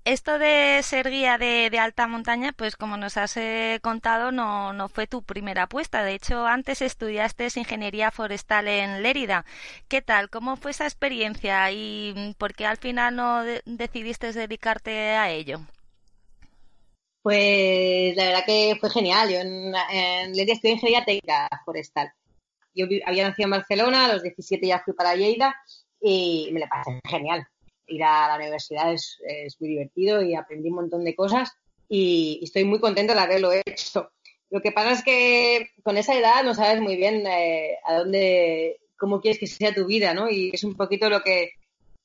esto 0.05 0.37
de 0.37 0.81
ser 0.83 1.09
guía 1.09 1.39
de, 1.39 1.69
alta 1.79 2.07
montaña, 2.07 2.53
pues 2.55 2.75
como 2.75 2.95
nos 2.95 3.17
has 3.17 3.35
eh, 3.37 3.79
contado, 3.81 4.31
no, 4.31 4.71
no 4.71 4.87
fue 4.87 5.07
tu 5.07 5.23
primera 5.23 5.63
apuesta. 5.63 6.03
De 6.03 6.13
hecho, 6.13 6.45
antes 6.45 6.83
estudiaste 6.83 7.47
ingeniería 7.55 8.11
forestal 8.11 8.67
en 8.67 9.01
Lérida. 9.01 9.45
¿Qué 9.87 10.03
tal? 10.03 10.29
¿Cómo 10.29 10.57
fue 10.57 10.71
esa 10.71 10.85
experiencia 10.85 11.71
y 11.71 12.35
por 12.37 12.53
qué 12.53 12.67
al 12.67 12.77
final 12.77 13.15
no 13.15 13.43
decidiste 13.65 14.31
dedicarte 14.31 14.91
a 15.15 15.31
ello? 15.31 15.61
Pues 17.23 18.15
la 18.15 18.25
verdad 18.25 18.45
que 18.45 18.77
fue 18.79 18.91
genial. 18.91 19.29
Yo 19.31 19.39
en, 19.39 19.71
Lérida 20.33 20.53
estudié 20.53 20.75
ingeniería 20.75 21.03
técnica 21.03 21.49
forestal. 21.65 22.13
Yo 22.75 22.85
había 23.07 23.27
nacido 23.27 23.47
en 23.47 23.51
Barcelona, 23.51 24.05
a 24.05 24.13
los 24.13 24.21
17 24.21 24.67
ya 24.67 24.83
fui 24.83 24.93
para 24.93 25.15
Lleida 25.15 25.55
y 25.99 26.49
me 26.51 26.59
la 26.59 26.67
pasé 26.67 26.99
genial 27.09 27.47
ir 27.87 28.03
a 28.03 28.27
la 28.27 28.35
universidad 28.35 28.93
es, 28.93 29.17
muy 29.59 29.69
divertido 29.69 30.21
y 30.21 30.35
aprendí 30.35 30.69
un 30.69 30.75
montón 30.75 31.03
de 31.03 31.15
cosas 31.15 31.51
y, 31.87 32.39
estoy 32.43 32.63
muy 32.63 32.79
contenta 32.79 33.13
de 33.13 33.19
haberlo 33.19 33.51
hecho. 33.51 34.11
Lo 34.49 34.61
que 34.61 34.71
pasa 34.71 34.91
es 34.91 35.03
que 35.03 35.69
con 35.83 35.97
esa 35.97 36.17
edad 36.17 36.43
no 36.43 36.53
sabes 36.53 36.81
muy 36.81 36.95
bien 36.95 37.25
eh, 37.27 37.77
a 37.85 37.95
dónde, 37.95 38.79
cómo 38.97 39.21
quieres 39.21 39.39
que 39.39 39.47
sea 39.47 39.73
tu 39.73 39.85
vida, 39.85 40.13
¿no? 40.13 40.29
Y 40.29 40.51
es 40.53 40.63
un 40.63 40.75
poquito 40.75 41.09
lo 41.09 41.21
que, 41.21 41.51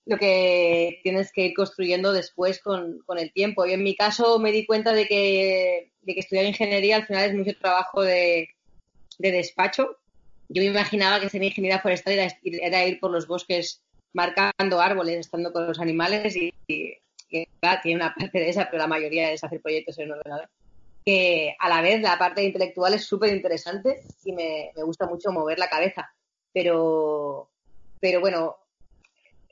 lo 0.07 0.17
que 0.19 1.01
tienes 1.03 1.33
que 1.33 1.47
ir 1.47 1.55
construyendo 1.55 2.13
después 2.13 2.61
con, 2.61 3.01
con 3.07 3.19
el 3.19 3.33
tiempo. 3.33 3.67
Yo 3.67 3.75
en 3.75 3.83
mi 3.83 3.95
caso 3.95 4.39
me 4.39 4.53
di 4.53 4.67
cuenta 4.67 4.93
de 4.93 5.07
que, 5.07 5.93
de 6.03 6.15
que 6.15 6.21
estudiar 6.21 6.47
ingeniería 6.47 6.97
al 6.97 7.07
final 7.07 7.31
es 7.31 7.35
mucho 7.35 7.59
trabajo 7.59 8.03
de, 8.03 8.49
de 9.19 9.33
despacho. 9.33 9.97
Yo 10.49 10.63
me 10.63 10.69
imaginaba 10.69 11.21
que 11.21 11.29
ser 11.29 11.43
ingeniería 11.43 11.81
forestal 11.81 12.15
era, 12.15 12.29
era 12.43 12.87
ir 12.87 12.99
por 12.99 13.13
los 13.13 13.27
bosques 13.27 13.83
marcando 14.13 14.81
árboles, 14.81 15.19
estando 15.19 15.53
con 15.53 15.67
los 15.67 15.79
animales 15.81 16.37
y, 16.37 16.53
tiene 17.29 17.95
una 17.95 18.13
parte 18.15 18.39
de 18.39 18.49
esa, 18.49 18.67
pero 18.69 18.79
la 18.79 18.89
mayoría 18.89 19.31
es 19.31 19.45
hacer 19.45 19.61
proyectos 19.61 19.99
en 19.99 20.11
ordenador. 20.11 20.49
Que 21.05 21.55
a 21.59 21.69
la 21.69 21.81
vez 21.81 22.01
la 22.01 22.19
parte 22.19 22.43
intelectual 22.43 22.95
es 22.95 23.05
súper 23.05 23.33
interesante 23.33 24.03
y 24.25 24.33
me, 24.33 24.73
gusta 24.85 25.07
mucho 25.07 25.31
mover 25.31 25.59
la 25.59 25.69
cabeza. 25.69 26.13
Pero, 26.53 27.51
pero 28.01 28.21
bueno, 28.21 28.57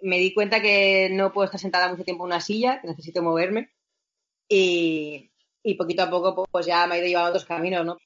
me 0.03 0.19
di 0.19 0.35
cuenta 0.35 0.61
que 0.61 1.09
no 1.13 1.33
puedo 1.33 1.45
estar 1.45 1.61
sentada 1.61 1.89
mucho 1.89 2.05
tiempo 2.05 2.25
en 2.25 2.33
una 2.33 2.41
silla, 2.41 2.81
que 2.81 2.89
necesito 2.89 3.23
moverme. 3.23 3.71
Y, 4.49 5.31
y 5.63 5.75
poquito 5.75 6.03
a 6.03 6.11
poco 6.11 6.47
pues 6.51 6.67
ya 6.67 6.87
me 6.87 6.97
he 6.97 6.99
ido 6.99 7.09
llevando 7.09 7.31
otros 7.31 7.45
caminos, 7.45 7.87
¿no? 7.87 7.99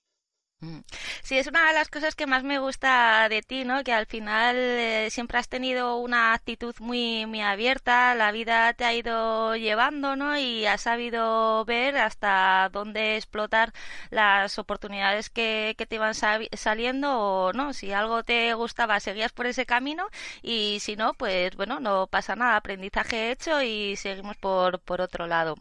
Mm. 0.62 0.79
Sí, 1.25 1.38
es 1.38 1.48
una 1.48 1.66
de 1.66 1.75
las 1.75 1.88
cosas 1.88 2.14
que 2.14 2.27
más 2.27 2.44
me 2.44 2.59
gusta 2.61 3.29
de 3.29 3.42
ti, 3.42 3.64
¿no? 3.64 3.83
Que 3.83 3.92
al 3.92 4.07
final 4.07 4.55
eh, 4.57 5.09
siempre 5.11 5.38
has 5.38 5.48
tenido 5.48 5.96
una 5.96 6.35
actitud 6.35 6.72
muy, 6.79 7.27
muy 7.27 7.40
abierta, 7.40 8.14
la 8.14 8.31
vida 8.31 8.72
te 8.75 8.85
ha 8.85 8.94
ido 8.94 9.57
llevando, 9.57 10.14
¿no? 10.14 10.38
Y 10.38 10.64
has 10.66 10.83
sabido 10.83 11.64
ver 11.64 11.96
hasta 11.96 12.68
dónde 12.72 13.16
explotar 13.16 13.72
las 14.11 14.57
oportunidades 14.59 15.31
que, 15.31 15.75
que 15.77 15.87
te 15.87 15.96
iban 15.96 16.14
saliendo 16.14 17.18
o 17.18 17.53
no. 17.53 17.72
Si 17.72 17.92
algo 17.92 18.22
te 18.22 18.55
gustaba, 18.55 19.01
seguías 19.01 19.33
por 19.33 19.46
ese 19.46 19.66
camino 19.66 20.07
y 20.42 20.79
si 20.81 20.94
no, 20.94 21.12
pues 21.14 21.57
bueno, 21.57 21.81
no 21.81 22.07
pasa 22.07 22.37
nada, 22.37 22.57
aprendizaje 22.57 23.33
hecho 23.33 23.62
y 23.62 23.96
seguimos 23.96 24.37
por, 24.37 24.79
por 24.81 25.01
otro 25.01 25.27
lado. 25.27 25.57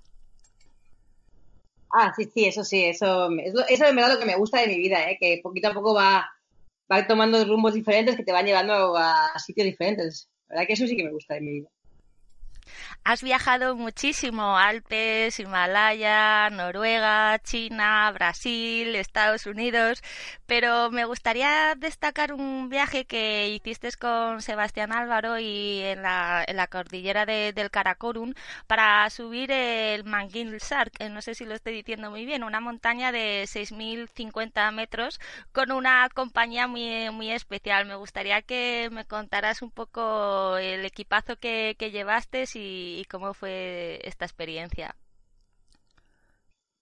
Ah, 1.93 2.13
sí, 2.15 2.25
sí, 2.33 2.45
eso 2.45 2.63
sí, 2.63 2.85
eso, 2.85 3.29
eso 3.29 3.65
es 3.67 3.79
verdad 3.79 4.13
lo 4.13 4.19
que 4.19 4.25
me 4.25 4.37
gusta 4.37 4.61
de 4.61 4.67
mi 4.67 4.77
vida, 4.77 5.09
¿eh? 5.09 5.17
que 5.19 5.41
poquito 5.43 5.69
a 5.69 5.73
poco 5.73 5.93
va, 5.93 6.29
va 6.91 7.07
tomando 7.07 7.43
rumbos 7.45 7.73
diferentes 7.73 8.15
que 8.15 8.23
te 8.23 8.31
van 8.31 8.45
llevando 8.45 8.95
a 8.97 9.37
sitios 9.39 9.65
diferentes. 9.65 10.29
La 10.47 10.55
verdad 10.55 10.67
que 10.67 10.73
eso 10.73 10.87
sí 10.87 10.95
que 10.95 11.03
me 11.03 11.11
gusta 11.11 11.33
de 11.35 11.41
mi 11.41 11.51
vida. 11.51 11.69
Has 13.03 13.23
viajado 13.23 13.75
muchísimo, 13.75 14.59
Alpes, 14.59 15.39
Himalaya, 15.39 16.51
Noruega, 16.51 17.39
China, 17.39 18.11
Brasil, 18.11 18.95
Estados 18.95 19.47
Unidos, 19.47 20.03
pero 20.45 20.91
me 20.91 21.05
gustaría 21.05 21.73
destacar 21.75 22.31
un 22.31 22.69
viaje 22.69 23.05
que 23.05 23.49
hiciste 23.49 23.89
con 23.99 24.43
Sebastián 24.43 24.93
Álvaro 24.93 25.39
y 25.39 25.79
en 25.81 26.03
la, 26.03 26.67
cordillera 26.69 27.25
del 27.25 27.71
Karakorum 27.71 28.35
para 28.67 29.09
subir 29.09 29.51
el 29.51 30.03
Sark, 30.59 30.93
no 31.09 31.23
sé 31.23 31.33
si 31.33 31.45
lo 31.45 31.55
estoy 31.55 31.73
diciendo 31.73 32.11
muy 32.11 32.25
bien, 32.25 32.43
una 32.43 32.59
montaña 32.59 33.11
de 33.11 33.47
6.050 33.47 34.71
metros 34.73 35.19
con 35.51 35.71
una 35.71 36.07
compañía 36.13 36.67
muy, 36.67 37.09
muy 37.09 37.31
especial. 37.31 37.87
Me 37.87 37.95
gustaría 37.95 38.43
que 38.43 38.89
me 38.91 39.05
contaras 39.05 39.63
un 39.63 39.71
poco 39.71 40.57
el 40.57 40.85
equipazo 40.85 41.37
que, 41.37 41.75
que 41.79 41.89
llevaste 41.89 42.45
y 42.53 42.90
y, 42.99 43.05
cómo 43.05 43.33
fue 43.33 43.99
esta 44.03 44.25
experiencia? 44.25 44.95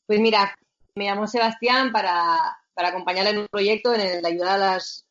Pues 0.05 0.19
mira, 0.19 0.55
me 0.95 1.05
llamó 1.05 1.27
Sebastián 1.27 1.91
para, 1.91 2.37
para 2.73 2.89
acompañarle 2.89 3.31
en 3.31 3.37
un 3.39 3.47
proyecto, 3.47 3.93
en 3.93 4.01
el 4.01 4.21
de 4.21 4.27
ayudar 4.27 4.55
a 4.55 4.57
las... 4.57 5.05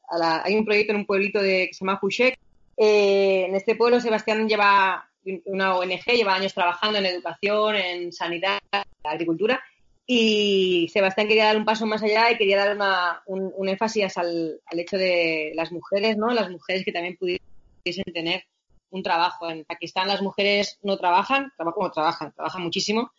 hay 0.45 0.57
un 0.57 0.65
proyecto 0.65 0.93
en 0.93 0.99
un 0.99 1.07
pueblito 1.07 1.41
de, 1.41 1.69
que 1.69 1.75
se 1.75 1.85
llama 1.85 1.99
Juchek. 1.99 2.39
Eh, 2.77 3.47
en 3.49 3.55
este 3.55 3.77
pueblo 3.77 4.01
Sebastián 4.01 4.49
lleva 4.49 5.09
una 5.47 5.77
ONG, 5.77 6.05
lleva 6.07 6.35
años 6.35 6.55
trabajando 6.55 6.99
en 6.99 7.07
educación, 7.07 7.77
en 7.77 8.13
sanidad, 8.13 8.59
agricultura, 9.03 9.63
y 10.11 10.89
Sebastián 10.91 11.29
quería 11.29 11.45
dar 11.45 11.59
un 11.59 11.67
paso 11.67 11.85
más 11.85 12.03
allá 12.03 12.31
y 12.31 12.39
quería 12.39 12.57
dar 12.57 12.75
una, 12.75 13.23
un, 13.27 13.69
énfasis 13.69 14.17
al, 14.17 14.59
al, 14.65 14.81
hecho 14.81 14.97
de 14.97 15.53
las 15.55 15.71
mujeres, 15.71 16.17
¿no? 16.17 16.29
Las 16.33 16.51
mujeres 16.51 16.83
que 16.83 16.93
también 16.93 17.19
pudiesen 17.19 18.05
tener 18.15 18.45
un 18.91 19.03
trabajo. 19.03 19.49
En 19.49 19.65
Pakistán 19.65 20.09
las 20.09 20.23
mujeres 20.23 20.79
no 20.83 20.97
trabajan, 20.97 21.53
trabajan 21.57 21.75
como 21.75 21.91
trabajan, 21.91 22.33
trabajan 22.33 22.63
muchísimo, 22.63 23.13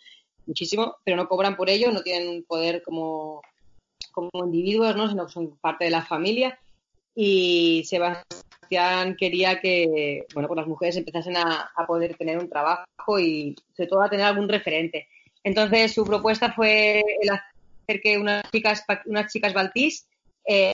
muchísimo, 0.46 0.98
pero 1.04 1.18
no 1.18 1.28
cobran 1.28 1.56
por 1.56 1.70
ello, 1.70 1.92
no 1.92 2.02
tienen 2.02 2.44
poder 2.44 2.82
como, 2.84 3.42
como 4.12 4.30
individuos, 4.46 4.96
¿no? 4.96 5.10
sino 5.10 5.26
que 5.26 5.34
son 5.34 5.58
parte 5.58 5.86
de 5.86 5.92
la 5.92 6.06
familia. 6.06 6.60
Y 7.16 7.84
Sebastián 7.86 9.16
quería 9.18 9.60
que 9.60 10.26
bueno, 10.34 10.48
pues 10.48 10.58
las 10.58 10.68
mujeres 10.68 10.98
empezasen 10.98 11.38
a, 11.38 11.72
poder 11.88 12.16
tener 12.16 12.38
un 12.38 12.50
trabajo 12.50 13.20
y 13.20 13.56
sobre 13.76 13.90
todo 13.90 14.04
a 14.04 14.10
tener 14.10 14.26
algún 14.26 14.48
referente. 14.48 15.08
Entonces 15.44 15.94
su 15.94 16.06
propuesta 16.06 16.54
fue 16.54 17.02
el 17.22 17.30
hacer 17.30 18.02
que 18.02 18.18
unas 18.18 18.44
chicas, 18.52 18.86
unas 19.06 19.32
chicas 19.32 19.54
baltís 19.54 20.08
eh 20.46 20.74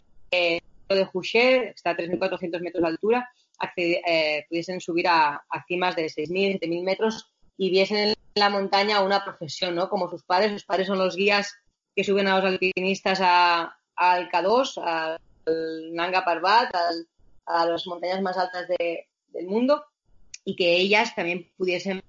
de 0.90 1.06
Juché, 1.06 1.70
está 1.70 1.92
a 1.92 1.98
3.400 1.98 2.62
metros 2.62 2.82
de 2.84 2.88
altura, 2.88 3.30
eh, 3.78 4.46
pudiesen 4.50 4.82
subir 4.82 5.08
a, 5.08 5.44
cimas 5.68 5.96
de 5.96 6.06
6.000, 6.06 6.60
7.000 6.60 6.84
metros 6.84 7.32
y 7.58 7.70
viesen 7.70 7.98
en 7.98 8.14
la 8.36 8.50
montaña 8.50 9.02
una 9.02 9.24
profesión, 9.24 9.76
¿no? 9.76 9.90
Como 9.90 10.10
sus 10.10 10.24
padres. 10.24 10.52
Sus 10.52 10.66
padres 10.66 10.88
son 10.88 10.98
los 10.98 11.16
guías 11.16 11.56
que 11.96 12.04
suben 12.04 12.28
a 12.28 12.38
los 12.38 12.46
alpinistas 12.46 13.20
a, 13.22 13.78
al 13.96 14.30
K2, 14.30 14.82
al 14.84 15.20
Nanga 15.94 16.26
Parbat, 16.26 16.76
a 17.46 17.66
las 17.66 17.88
montañas 17.88 18.22
más 18.22 18.38
altas 18.38 18.68
del 18.68 19.48
mundo 19.48 19.86
y 20.46 20.56
que 20.56 20.78
ellas 20.78 21.14
también 21.16 21.52
pudiesen 21.58 22.02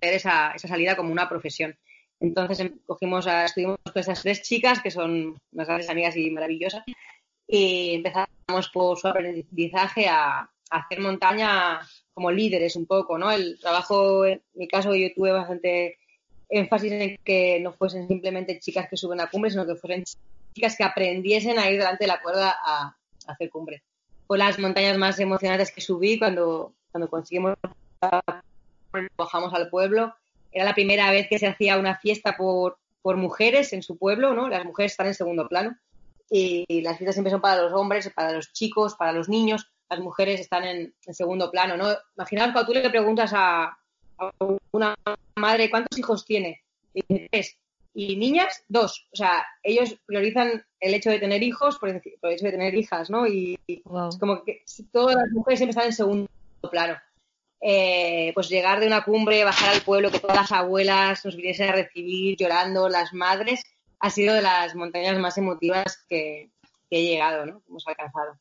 ver 0.00 0.14
esa, 0.14 0.56
salida 0.58 0.96
como 0.96 1.10
una 1.10 1.28
profesión. 1.28 1.76
Entonces 2.20 2.60
em, 2.60 2.78
cogimos 2.86 3.26
a, 3.26 3.46
estuvimos 3.46 3.78
con 3.82 4.00
esas 4.00 4.22
tres 4.22 4.42
chicas 4.42 4.80
que 4.82 4.90
son 4.90 5.40
unas 5.52 5.66
grandes 5.66 5.88
amigas 5.88 6.16
y 6.16 6.30
maravillosas 6.30 6.84
y 7.46 7.94
empezamos 7.94 8.28
por 8.72 8.98
su 8.98 9.08
aprendizaje 9.08 10.08
a, 10.08 10.50
hacer 10.70 11.00
montaña 11.00 11.80
como 12.12 12.30
líderes 12.30 12.76
un 12.76 12.84
poco, 12.84 13.16
¿no? 13.16 13.30
El 13.32 13.58
trabajo, 13.58 14.26
en 14.26 14.42
mi 14.52 14.68
caso, 14.68 14.94
yo 14.94 15.08
tuve 15.14 15.32
bastante 15.32 15.96
énfasis 16.50 16.92
en 16.92 17.16
que 17.24 17.58
no 17.60 17.72
fuesen 17.72 18.06
simplemente 18.06 18.58
chicas 18.58 18.86
que 18.88 18.98
suben 18.98 19.20
a 19.20 19.30
cumbre, 19.30 19.50
sino 19.50 19.64
que 19.64 19.76
fuesen 19.76 20.04
chicas 20.52 20.76
que 20.76 20.84
aprendiesen 20.84 21.58
a 21.58 21.70
ir 21.70 21.78
delante 21.78 22.04
de 22.04 22.08
la 22.08 22.20
cuerda 22.20 22.54
a, 22.62 22.94
hacer 23.26 23.48
cumbre. 23.48 23.82
Fue 24.26 24.36
las 24.36 24.58
montañas 24.58 24.98
más 24.98 25.18
emocionantes 25.20 25.70
que 25.70 25.80
subí 25.80 26.18
cuando, 26.18 26.74
cuando 26.90 27.08
conseguimos 27.08 27.56
bajamos 29.16 29.54
al 29.54 29.70
pueblo. 29.70 30.14
Era 30.52 30.64
la 30.64 30.74
primera 30.74 31.10
vez 31.10 31.28
que 31.28 31.38
se 31.38 31.46
hacía 31.46 31.78
una 31.78 31.96
fiesta 31.96 32.36
por, 32.36 32.78
por 33.00 33.16
mujeres 33.16 33.72
en 33.72 33.82
su 33.82 33.96
pueblo, 33.96 34.34
¿no? 34.34 34.48
Las 34.48 34.64
mujeres 34.64 34.92
están 34.92 35.06
en 35.06 35.14
segundo 35.14 35.48
plano. 35.48 35.76
Y 36.30 36.82
las 36.82 36.98
fiestas 36.98 37.14
siempre 37.14 37.30
son 37.30 37.40
para 37.40 37.62
los 37.62 37.72
hombres, 37.72 38.10
para 38.14 38.32
los 38.32 38.52
chicos, 38.52 38.94
para 38.94 39.12
los 39.12 39.28
niños. 39.28 39.70
Las 39.88 40.00
mujeres 40.00 40.40
están 40.40 40.64
en, 40.64 40.94
segundo 41.00 41.50
plano, 41.50 41.76
¿no? 41.76 41.86
Imaginaos 42.16 42.52
cuando 42.52 42.72
tú 42.72 42.78
le 42.78 42.90
preguntas 42.90 43.32
a, 43.34 43.64
a 44.18 44.30
una 44.72 44.94
madre 45.36 45.70
cuántos 45.70 45.98
hijos 45.98 46.24
tiene. 46.24 46.62
Y 46.92 47.02
tres 47.28 47.56
y 47.98 48.14
niñas, 48.14 48.64
dos. 48.68 49.08
O 49.12 49.16
sea, 49.16 49.44
ellos 49.60 49.96
priorizan 50.06 50.64
el 50.78 50.94
hecho 50.94 51.10
de 51.10 51.18
tener 51.18 51.42
hijos 51.42 51.78
por 51.80 51.88
el, 51.88 51.96
hecho 51.96 52.44
de 52.44 52.52
tener 52.52 52.72
hijas, 52.76 53.10
¿no? 53.10 53.26
Y, 53.26 53.58
es 53.66 53.82
como 54.20 54.44
que 54.44 54.62
todas 54.92 55.16
las 55.16 55.30
mujeres 55.32 55.58
siempre 55.58 55.70
están 55.70 55.86
en 55.86 55.92
segundo 55.92 56.28
plano. 56.70 56.96
Eh, 57.60 58.30
pues 58.34 58.48
llegar 58.48 58.78
de 58.78 58.86
una 58.86 59.02
cumbre, 59.02 59.42
bajar 59.42 59.74
al 59.74 59.82
pueblo, 59.82 60.12
que 60.12 60.20
todas 60.20 60.36
las 60.36 60.52
abuelas 60.52 61.24
nos 61.24 61.34
viniesen 61.34 61.70
a 61.70 61.72
recibir 61.72 62.36
llorando, 62.36 62.88
las 62.88 63.12
madres, 63.12 63.64
ha 64.00 64.10
sido 64.10 64.34
de 64.34 64.42
las 64.42 64.74
montañas 64.74 65.18
más 65.18 65.38
emotivas 65.38 66.04
que, 66.08 66.50
he 66.90 67.02
llegado, 67.02 67.44
¿no? 67.44 67.60
Que 67.60 67.68
hemos 67.68 67.86
alcanzado. 67.86 68.38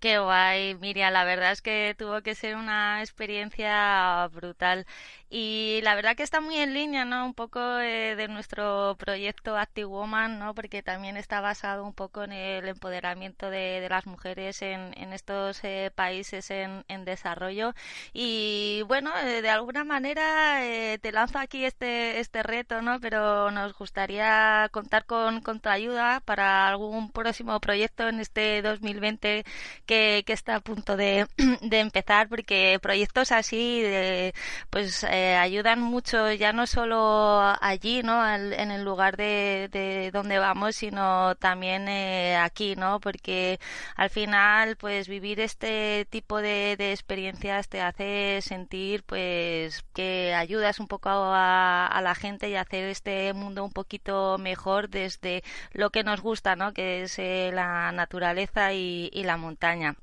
Qué 0.00 0.18
guay, 0.18 0.76
Miriam. 0.76 1.12
La 1.12 1.24
verdad 1.24 1.50
es 1.50 1.60
que 1.60 1.96
tuvo 1.98 2.22
que 2.22 2.36
ser 2.36 2.54
una 2.54 3.00
experiencia 3.00 4.28
brutal. 4.32 4.86
Y 5.30 5.80
la 5.82 5.94
verdad 5.94 6.16
que 6.16 6.22
está 6.22 6.40
muy 6.40 6.56
en 6.56 6.72
línea, 6.72 7.04
¿no? 7.04 7.26
Un 7.26 7.34
poco 7.34 7.60
eh, 7.80 8.16
de 8.16 8.28
nuestro 8.28 8.96
proyecto 8.98 9.58
Active 9.58 9.84
Woman, 9.84 10.38
¿no? 10.38 10.54
Porque 10.54 10.82
también 10.82 11.18
está 11.18 11.42
basado 11.42 11.84
un 11.84 11.92
poco 11.92 12.24
en 12.24 12.32
el 12.32 12.66
empoderamiento 12.66 13.50
de, 13.50 13.86
las 13.90 14.06
mujeres 14.06 14.62
en, 14.62 14.94
estos 15.12 15.62
eh, 15.64 15.90
países 15.94 16.50
en, 16.50 16.84
desarrollo. 17.04 17.74
Y 18.14 18.82
bueno, 18.88 19.12
eh, 19.18 19.42
de 19.42 19.50
alguna 19.50 19.84
manera 19.84 20.60
te 21.00 21.12
lanzo 21.12 21.38
aquí 21.38 21.64
este, 21.64 22.20
este 22.20 22.42
reto, 22.42 22.80
¿no? 22.80 22.98
Pero 22.98 23.50
nos 23.50 23.74
gustaría 23.74 24.68
contar 24.72 25.04
con, 25.04 25.42
con 25.42 25.60
tu 25.60 25.68
ayuda 25.68 26.20
para 26.20 26.68
algún 26.68 27.10
próximo 27.12 27.60
proyecto 27.60 28.08
en 28.08 28.20
este 28.20 28.62
2020 28.62 29.44
que, 29.86 30.22
que 30.26 30.32
está 30.32 30.56
a 30.56 30.60
punto 30.60 30.96
de, 30.96 31.26
de 31.60 31.80
empezar, 31.80 32.28
porque 32.28 32.78
proyectos 32.80 33.30
así, 33.32 33.82
de, 33.82 34.34
pues 34.70 35.04
eh, 35.18 35.36
ayudan 35.36 35.80
mucho 35.80 36.32
ya 36.32 36.52
no 36.52 36.66
solo 36.66 37.40
allí, 37.60 38.02
¿no? 38.02 38.26
en 38.28 38.70
el 38.70 38.84
lugar 38.84 39.16
de, 39.16 39.68
de 39.72 40.10
donde 40.12 40.38
vamos, 40.38 40.76
sino 40.76 41.34
también 41.36 41.88
eh, 41.88 42.36
aquí, 42.36 42.76
¿no? 42.76 43.00
Porque 43.00 43.58
al 43.96 44.10
final, 44.10 44.76
pues 44.76 45.08
vivir 45.08 45.40
este 45.40 46.06
tipo 46.10 46.38
de, 46.40 46.76
de 46.76 46.92
experiencias 46.92 47.68
te 47.68 47.80
hace 47.80 48.40
sentir, 48.42 49.02
pues, 49.04 49.84
que 49.94 50.34
ayudas 50.34 50.80
un 50.80 50.88
poco 50.88 51.08
a, 51.10 51.86
a 51.86 52.00
la 52.02 52.14
gente 52.14 52.48
y 52.50 52.54
hacer 52.56 52.84
este 52.84 53.32
mundo 53.34 53.64
un 53.64 53.72
poquito 53.72 54.38
mejor 54.38 54.88
desde 54.88 55.42
lo 55.72 55.90
que 55.90 56.04
nos 56.04 56.20
gusta, 56.20 56.56
¿no? 56.56 56.72
Que 56.72 57.02
es 57.02 57.18
eh, 57.18 57.50
la 57.54 57.92
naturaleza 57.92 58.72
y 58.72 59.10
la 59.24 59.36
montaña. 59.36 59.96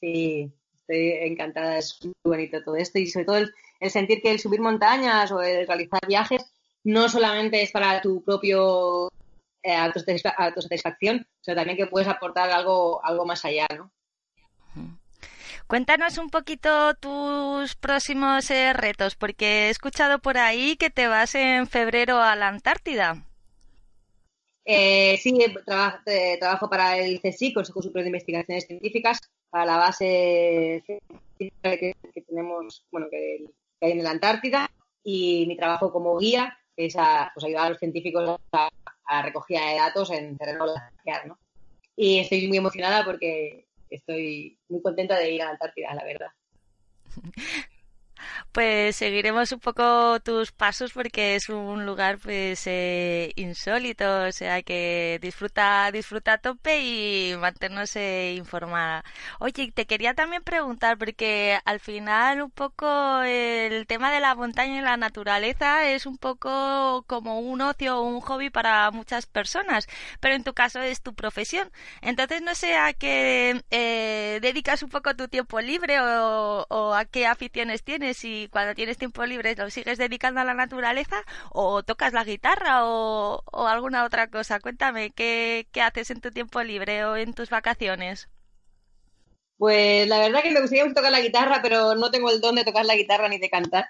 Sí, 0.00 0.52
estoy 0.86 1.28
encantada, 1.28 1.78
es 1.78 1.98
muy 2.02 2.14
bonito 2.24 2.62
todo 2.62 2.76
esto 2.76 2.98
y 2.98 3.06
sobre 3.06 3.24
todo 3.24 3.36
el, 3.38 3.90
sentir 3.90 4.20
que 4.22 4.30
el 4.30 4.38
subir 4.38 4.60
montañas 4.60 5.30
o 5.32 5.40
el 5.40 5.66
realizar 5.66 6.00
viajes 6.06 6.44
no 6.84 7.08
solamente 7.08 7.62
es 7.62 7.70
para 7.70 8.00
tu 8.00 8.22
propio 8.22 9.08
eh, 9.62 9.74
autosatisfacción, 9.74 11.26
sino 11.40 11.56
también 11.56 11.76
que 11.76 11.86
puedes 11.86 12.08
aportar 12.08 12.50
algo, 12.50 13.04
algo 13.04 13.24
más 13.24 13.44
allá, 13.44 13.66
¿no? 13.76 13.90
Cuéntanos 15.66 16.18
un 16.18 16.28
poquito 16.28 16.94
tus 16.94 17.74
próximos 17.74 18.50
eh, 18.50 18.74
retos, 18.74 19.16
porque 19.16 19.66
he 19.66 19.70
escuchado 19.70 20.18
por 20.18 20.36
ahí 20.36 20.76
que 20.76 20.90
te 20.90 21.08
vas 21.08 21.34
en 21.34 21.66
febrero 21.66 22.20
a 22.20 22.36
la 22.36 22.48
Antártida. 22.48 23.24
Eh, 24.64 25.18
sí, 25.18 25.38
trabajo 25.64 26.70
para 26.70 26.98
el 26.98 27.20
CSIC, 27.20 27.54
Consejo 27.54 27.82
Superior 27.82 28.04
de 28.04 28.10
Investigaciones 28.10 28.66
Científicas, 28.66 29.20
para 29.50 29.66
la 29.66 29.76
base 29.76 30.82
que, 30.86 31.94
tenemos, 32.26 32.86
bueno, 32.90 33.08
que, 33.10 33.44
hay 33.80 33.92
en 33.92 34.02
la 34.02 34.10
Antártida 34.10 34.70
y 35.02 35.44
mi 35.46 35.56
trabajo 35.56 35.92
como 35.92 36.16
guía 36.18 36.56
es 36.76 36.94
pues, 37.34 37.44
ayudar 37.44 37.66
a 37.66 37.70
los 37.70 37.78
científicos 37.78 38.40
a, 38.52 38.70
a 39.04 39.22
recogida 39.22 39.68
de 39.68 39.76
datos 39.76 40.10
en 40.10 40.36
terreno 40.38 40.64
glaciar, 40.64 41.26
¿no? 41.26 41.38
Y 41.96 42.20
estoy 42.20 42.48
muy 42.48 42.56
emocionada 42.56 43.04
porque 43.04 43.66
estoy 43.90 44.58
muy 44.68 44.82
contenta 44.82 45.18
de 45.18 45.30
ir 45.30 45.42
a 45.42 45.46
la 45.46 45.50
Antártida, 45.52 45.94
la 45.94 46.04
verdad. 46.04 46.30
pues 48.54 48.94
seguiremos 48.96 49.50
un 49.50 49.58
poco 49.58 50.20
tus 50.20 50.52
pasos 50.52 50.92
porque 50.92 51.34
es 51.34 51.48
un 51.48 51.84
lugar 51.86 52.18
pues 52.18 52.62
eh, 52.66 53.32
insólito, 53.34 54.26
o 54.28 54.32
sea 54.32 54.62
que 54.62 55.18
disfruta, 55.20 55.90
disfruta 55.90 56.34
a 56.34 56.38
tope 56.38 56.80
y 56.80 57.36
mantenernos 57.36 57.96
eh, 57.96 58.34
informada. 58.36 59.04
Oye, 59.40 59.72
te 59.72 59.86
quería 59.86 60.14
también 60.14 60.44
preguntar 60.44 60.98
porque 60.98 61.58
al 61.64 61.80
final 61.80 62.42
un 62.42 62.50
poco 62.52 63.22
el 63.22 63.88
tema 63.88 64.12
de 64.12 64.20
la 64.20 64.36
montaña 64.36 64.78
y 64.78 64.82
la 64.82 64.96
naturaleza 64.96 65.88
es 65.90 66.06
un 66.06 66.16
poco 66.16 67.02
como 67.08 67.40
un 67.40 67.60
ocio 67.60 67.98
o 67.98 68.02
un 68.02 68.20
hobby 68.20 68.50
para 68.50 68.88
muchas 68.92 69.26
personas, 69.26 69.88
pero 70.20 70.36
en 70.36 70.44
tu 70.44 70.54
caso 70.54 70.80
es 70.80 71.02
tu 71.02 71.12
profesión. 71.14 71.72
Entonces 72.02 72.40
no 72.40 72.54
sé 72.54 72.76
a 72.76 72.92
qué 72.92 73.64
eh, 73.72 74.38
dedicas 74.42 74.84
un 74.84 74.90
poco 74.90 75.16
tu 75.16 75.26
tiempo 75.26 75.60
libre 75.60 76.00
o, 76.00 76.66
o 76.68 76.94
a 76.94 77.04
qué 77.04 77.26
aficiones 77.26 77.82
tienes 77.82 78.24
cuando 78.48 78.74
tienes 78.74 78.98
tiempo 78.98 79.24
libre 79.24 79.54
lo 79.56 79.70
sigues 79.70 79.98
dedicando 79.98 80.40
a 80.40 80.44
la 80.44 80.54
naturaleza 80.54 81.24
o 81.50 81.82
tocas 81.82 82.12
la 82.12 82.24
guitarra 82.24 82.84
o, 82.84 83.42
alguna 83.66 84.04
otra 84.04 84.28
cosa. 84.28 84.60
Cuéntame, 84.60 85.10
¿qué, 85.10 85.66
haces 85.82 86.10
en 86.10 86.20
tu 86.20 86.30
tiempo 86.30 86.62
libre 86.62 87.04
o 87.04 87.16
en 87.16 87.34
tus 87.34 87.50
vacaciones? 87.50 88.28
Pues 89.56 90.08
la 90.08 90.18
verdad 90.18 90.42
que 90.42 90.50
me 90.50 90.60
gustaría 90.60 90.92
tocar 90.92 91.12
la 91.12 91.20
guitarra, 91.20 91.60
pero 91.62 91.94
no 91.94 92.10
tengo 92.10 92.30
el 92.30 92.40
don 92.40 92.56
de 92.56 92.64
tocar 92.64 92.84
la 92.84 92.96
guitarra 92.96 93.28
ni 93.28 93.38
de 93.38 93.50
cantar, 93.50 93.86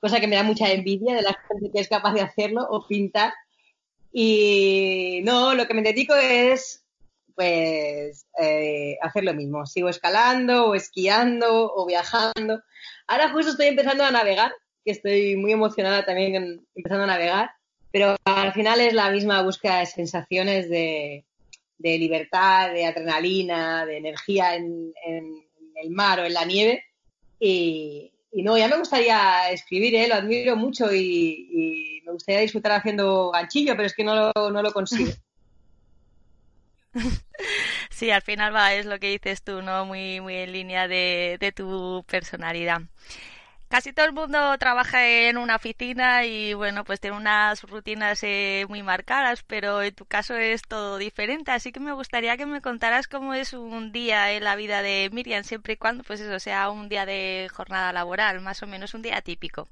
cosa 0.00 0.20
que 0.20 0.28
me 0.28 0.36
da 0.36 0.42
mucha 0.42 0.70
envidia 0.70 1.14
de 1.14 1.22
la 1.22 1.36
gente 1.48 1.70
que 1.72 1.80
es 1.80 1.88
capaz 1.88 2.14
de 2.14 2.22
hacerlo 2.22 2.66
o 2.70 2.86
pintar. 2.86 3.32
Y 4.12 5.20
no, 5.24 5.54
lo 5.54 5.66
que 5.66 5.74
me 5.74 5.82
dedico 5.82 6.14
es 6.14 6.84
pues 7.40 8.26
eh, 8.38 8.98
hacer 9.00 9.24
lo 9.24 9.32
mismo. 9.32 9.64
Sigo 9.64 9.88
escalando 9.88 10.66
o 10.66 10.74
esquiando 10.74 11.72
o 11.74 11.86
viajando. 11.86 12.62
Ahora 13.10 13.28
justo 13.30 13.50
estoy 13.50 13.66
empezando 13.66 14.04
a 14.04 14.12
navegar, 14.12 14.52
que 14.84 14.92
estoy 14.92 15.34
muy 15.34 15.50
emocionada 15.50 16.06
también 16.06 16.64
empezando 16.76 17.02
a 17.02 17.08
navegar, 17.08 17.50
pero 17.90 18.14
al 18.24 18.52
final 18.52 18.80
es 18.80 18.94
la 18.94 19.10
misma 19.10 19.42
búsqueda 19.42 19.80
de 19.80 19.86
sensaciones 19.86 20.70
de, 20.70 21.24
libertad, 21.78 22.72
de 22.72 22.86
adrenalina, 22.86 23.84
de 23.84 23.96
energía 23.96 24.54
en, 24.54 24.92
el 25.04 25.90
mar 25.90 26.20
o 26.20 26.24
en 26.24 26.34
la 26.34 26.44
nieve. 26.44 26.84
Y, 27.40 28.12
no, 28.32 28.56
ya 28.56 28.68
me 28.68 28.78
gustaría 28.78 29.50
escribir, 29.50 29.92
¿eh? 29.96 30.06
lo 30.06 30.14
admiro 30.14 30.54
mucho 30.54 30.94
y, 30.94 32.02
me 32.06 32.12
gustaría 32.12 32.42
disfrutar 32.42 32.70
haciendo 32.70 33.32
ganchillo, 33.32 33.72
pero 33.74 33.86
es 33.86 33.94
que 33.94 34.04
no 34.04 34.14
lo, 34.14 34.50
no 34.52 34.62
lo 34.62 34.72
consigo. 34.72 35.10
Sí, 38.00 38.10
al 38.10 38.22
final 38.22 38.54
va, 38.54 38.72
es 38.72 38.86
lo 38.86 38.98
que 38.98 39.10
dices 39.10 39.42
tú, 39.42 39.60
¿no? 39.60 39.84
Muy, 39.84 40.22
muy 40.22 40.34
en 40.34 40.52
línea 40.52 40.88
de, 40.88 41.36
de 41.38 41.52
tu 41.52 42.02
personalidad. 42.08 42.80
Casi 43.68 43.92
todo 43.92 44.06
el 44.06 44.14
mundo 44.14 44.56
trabaja 44.56 45.06
en 45.06 45.36
una 45.36 45.56
oficina 45.56 46.24
y 46.24 46.54
bueno, 46.54 46.82
pues 46.84 46.98
tiene 46.98 47.18
unas 47.18 47.62
rutinas 47.62 48.22
eh, 48.22 48.64
muy 48.70 48.82
marcadas, 48.82 49.42
pero 49.42 49.82
en 49.82 49.94
tu 49.94 50.06
caso 50.06 50.34
es 50.34 50.62
todo 50.62 50.96
diferente, 50.96 51.50
así 51.50 51.72
que 51.72 51.80
me 51.80 51.92
gustaría 51.92 52.38
que 52.38 52.46
me 52.46 52.62
contaras 52.62 53.06
cómo 53.06 53.34
es 53.34 53.52
un 53.52 53.92
día 53.92 54.32
en 54.32 54.44
la 54.44 54.56
vida 54.56 54.80
de 54.80 55.10
Miriam, 55.12 55.44
siempre 55.44 55.74
y 55.74 55.76
cuando 55.76 56.02
pues 56.02 56.22
eso 56.22 56.40
sea 56.40 56.70
un 56.70 56.88
día 56.88 57.04
de 57.04 57.50
jornada 57.52 57.92
laboral, 57.92 58.40
más 58.40 58.62
o 58.62 58.66
menos 58.66 58.94
un 58.94 59.02
día 59.02 59.20
típico. 59.20 59.68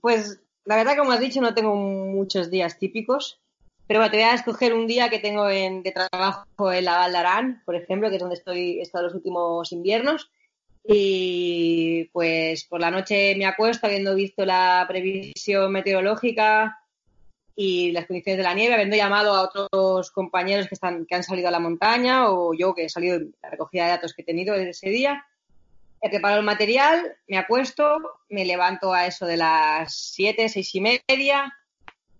Pues 0.00 0.40
la 0.64 0.76
verdad, 0.76 0.96
como 0.96 1.12
has 1.12 1.20
dicho, 1.20 1.42
no 1.42 1.52
tengo 1.52 1.76
muchos 1.76 2.50
días 2.50 2.78
típicos. 2.78 3.43
Pero 3.86 4.00
bueno, 4.00 4.10
te 4.10 4.16
voy 4.16 4.26
a 4.26 4.34
escoger 4.34 4.72
un 4.72 4.86
día 4.86 5.10
que 5.10 5.18
tengo 5.18 5.48
en, 5.50 5.82
de 5.82 5.92
trabajo 5.92 6.72
en 6.72 6.84
la 6.84 7.08
Val 7.08 7.62
por 7.66 7.76
ejemplo, 7.76 8.08
que 8.08 8.16
es 8.16 8.20
donde 8.20 8.36
estoy 8.36 8.78
he 8.78 8.82
estado 8.82 9.04
los 9.04 9.14
últimos 9.14 9.70
inviernos. 9.72 10.30
Y 10.86 12.04
pues 12.12 12.64
por 12.64 12.80
la 12.80 12.90
noche 12.90 13.34
me 13.36 13.46
acuesto 13.46 13.86
habiendo 13.86 14.14
visto 14.14 14.44
la 14.44 14.84
previsión 14.88 15.72
meteorológica 15.72 16.78
y 17.56 17.92
las 17.92 18.06
condiciones 18.06 18.38
de 18.38 18.42
la 18.42 18.54
nieve, 18.54 18.74
habiendo 18.74 18.96
llamado 18.96 19.32
a 19.32 19.42
otros 19.42 20.10
compañeros 20.10 20.68
que, 20.68 20.74
están, 20.74 21.06
que 21.06 21.14
han 21.14 21.22
salido 21.22 21.48
a 21.48 21.52
la 21.52 21.60
montaña 21.60 22.30
o 22.30 22.52
yo 22.54 22.74
que 22.74 22.86
he 22.86 22.88
salido 22.88 23.18
de 23.18 23.30
la 23.42 23.50
recogida 23.50 23.84
de 23.84 23.90
datos 23.90 24.12
que 24.12 24.22
he 24.22 24.26
tenido 24.26 24.54
desde 24.54 24.70
ese 24.70 24.90
día. 24.90 25.24
He 26.00 26.10
preparado 26.10 26.40
el 26.40 26.46
material, 26.46 27.16
me 27.28 27.38
acuesto, 27.38 27.98
me 28.28 28.44
levanto 28.44 28.92
a 28.92 29.06
eso 29.06 29.24
de 29.24 29.38
las 29.38 29.94
siete, 29.94 30.48
seis 30.48 30.74
y 30.74 30.80
media, 30.80 31.54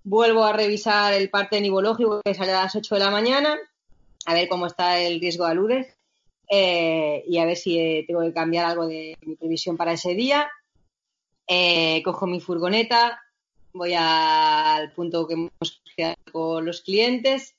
Vuelvo 0.04 0.44
a 0.44 0.52
revisar 0.52 1.14
el 1.14 1.30
parte 1.30 1.60
nivológico 1.62 2.20
que 2.22 2.34
sale 2.34 2.52
a 2.52 2.64
las 2.64 2.76
8 2.76 2.94
de 2.94 3.00
la 3.00 3.10
mañana, 3.10 3.58
a 4.26 4.34
ver 4.34 4.48
cómo 4.48 4.66
está 4.66 5.00
el 5.00 5.18
riesgo 5.18 5.46
de 5.46 5.50
aludes. 5.50 5.96
eh, 6.50 7.24
y 7.26 7.38
a 7.38 7.46
ver 7.46 7.56
si 7.56 7.78
eh, 7.78 8.04
tengo 8.06 8.20
que 8.20 8.34
cambiar 8.34 8.66
algo 8.66 8.86
de 8.86 9.16
mi 9.22 9.34
previsión 9.34 9.78
para 9.78 9.92
ese 9.94 10.14
día. 10.14 10.50
Eh, 11.46 12.02
cojo 12.04 12.26
mi 12.26 12.38
furgoneta, 12.40 13.18
voy 13.72 13.94
al 13.94 14.92
punto 14.92 15.26
que 15.26 15.34
hemos 15.34 15.82
quedado 15.96 16.16
con 16.32 16.66
los 16.66 16.82
clientes 16.82 17.56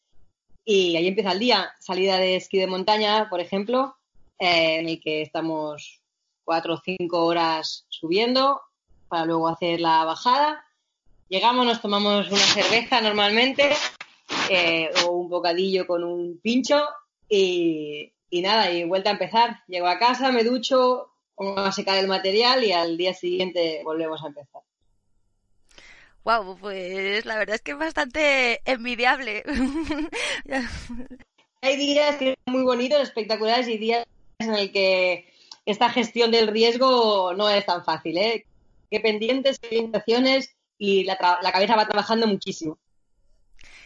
y 0.64 0.96
ahí 0.96 1.08
empieza 1.08 1.32
el 1.32 1.40
día. 1.40 1.74
Salida 1.80 2.18
de 2.18 2.36
esquí 2.36 2.60
de 2.60 2.68
montaña, 2.68 3.28
por 3.30 3.40
ejemplo, 3.40 3.96
en 4.38 4.88
el 4.88 5.00
que 5.02 5.24
estamos 5.24 6.02
cuatro 6.44 6.76
o 6.76 6.82
cinco 6.84 7.26
horas 7.26 7.86
subiendo 7.90 8.62
para 9.08 9.26
luego 9.26 9.48
hacer 9.48 9.80
la 9.82 10.04
bajada. 10.06 10.65
Llegamos, 11.28 11.66
nos 11.66 11.82
tomamos 11.82 12.28
una 12.30 12.38
cerveza 12.38 13.02
normalmente 13.02 13.72
o 15.06 15.12
un 15.12 15.28
bocadillo 15.28 15.88
con 15.88 16.04
un 16.04 16.40
pincho 16.40 16.86
y, 17.28 18.14
y 18.30 18.42
nada, 18.42 18.72
y 18.72 18.84
vuelta 18.84 19.10
a 19.10 19.14
empezar. 19.14 19.64
Llego 19.68 19.88
a 19.88 19.98
casa, 19.98 20.32
me 20.32 20.44
ducho, 20.44 21.10
pongo 21.34 21.60
a 21.60 21.72
secar 21.72 21.98
el 21.98 22.08
material 22.08 22.64
y 22.64 22.72
al 22.72 22.96
día 22.96 23.14
siguiente 23.14 23.82
volvemos 23.84 24.24
a 24.24 24.28
empezar. 24.28 24.62
Wow, 26.24 26.58
pues 26.60 27.26
la 27.26 27.38
verdad 27.38 27.56
es 27.56 27.62
que 27.62 27.72
es 27.72 27.78
bastante 27.78 28.62
envidiable. 28.66 29.44
Hay 31.62 31.78
días 31.78 32.18
que 32.18 32.36
son 32.46 32.54
muy 32.54 32.64
bonitos, 32.64 33.02
espectaculares 33.02 33.68
y 33.68 33.78
días 33.78 34.06
en 34.40 34.54
el 34.54 34.72
que 34.72 35.32
esta 35.66 35.90
gestión 35.90 36.30
del 36.30 36.48
riesgo 36.48 37.34
no 37.34 37.50
es 37.50 37.66
tan 37.66 37.84
fácil, 37.84 38.18
¿eh? 38.18 38.46
Que 38.92 39.00
pendientes, 39.00 39.60
orientaciones 39.64 40.56
y 40.78 41.04
la, 41.04 41.18
la 41.42 41.52
cabeza 41.52 41.76
va 41.76 41.88
trabajando 41.88 42.28
muchísimo. 42.28 42.78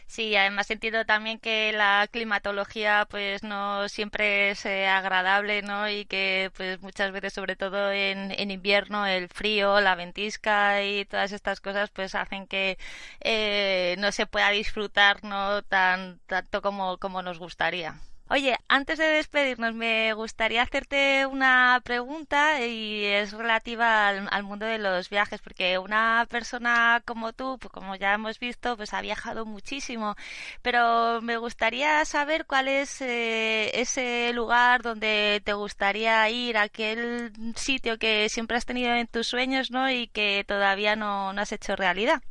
Sí, 0.10 0.36
además 0.36 0.72
entiendo 0.72 1.06
también 1.06 1.40
que 1.40 1.72
la 1.72 2.08
climatología 2.12 3.08
pues 3.10 3.44
no 3.44 3.88
siempre 3.90 4.50
es 4.52 4.66
eh, 4.66 4.88
agradable, 4.88 5.62
¿no? 5.62 5.88
Y 5.88 6.06
que 6.06 6.52
pues 6.58 6.82
muchas 6.82 7.12
veces, 7.12 7.34
sobre 7.34 7.56
todo 7.56 7.92
en, 7.92 8.32
en, 8.32 8.50
invierno, 8.50 9.06
el 9.06 9.30
frío, 9.30 9.80
la 9.82 9.94
ventisca 9.96 10.84
y 10.84 11.06
todas 11.06 11.32
estas 11.32 11.62
cosas 11.62 11.92
pues 11.92 12.16
hacen 12.16 12.48
que 12.48 12.80
eh, 13.22 13.96
no 14.00 14.12
se 14.12 14.26
pueda 14.26 14.50
disfrutar, 14.50 15.24
¿no? 15.24 15.62
Tan, 15.64 16.20
tanto 16.26 16.62
como, 16.64 16.98
como 16.98 17.22
nos 17.22 17.38
gustaría. 17.38 18.02
Oye, 18.32 18.56
antes 18.68 19.00
de 19.00 19.06
despedirnos, 19.06 19.74
me 19.74 20.14
gustaría 20.14 20.62
hacerte 20.62 21.26
una 21.26 21.82
pregunta 21.84 22.64
y 22.64 23.04
es 23.06 23.32
relativa 23.32 24.08
al, 24.10 24.44
mundo 24.44 24.68
de 24.68 24.78
los 24.78 25.10
viajes, 25.10 25.42
porque 25.42 25.80
una 25.80 26.28
persona 26.30 27.02
como 27.06 27.34
tú, 27.34 27.58
pues 27.60 27.72
como 27.74 27.96
ya 27.96 28.14
hemos 28.14 28.38
visto, 28.38 28.78
pues 28.78 28.94
ha 28.94 29.02
viajado 29.02 29.48
muchísimo, 29.48 30.16
pero 30.62 31.22
me 31.24 31.38
gustaría 31.38 32.06
saber 32.06 32.46
cuál 32.46 32.68
es 32.68 33.02
eh, 33.02 33.72
ese 33.74 34.32
lugar 34.34 34.84
donde 34.84 35.42
te 35.44 35.54
gustaría 35.54 36.30
ir, 36.30 36.58
aquel 36.58 37.34
sitio 37.56 37.98
que 37.98 38.30
siempre 38.30 38.58
has 38.58 38.66
tenido 38.68 38.94
en 38.94 39.08
tus 39.08 39.26
sueños, 39.26 39.72
¿no? 39.72 39.90
Y 39.90 40.08
que 40.08 40.46
todavía 40.48 40.96
no, 40.96 41.34
no 41.34 41.42
has 41.42 41.52
hecho 41.52 41.76
realidad. 41.76 42.22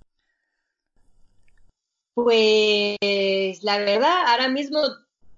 Pues 2.15 2.99
la 3.65 3.79
verdad, 3.79 4.27
ahora 4.29 4.49
mismo 4.49 4.79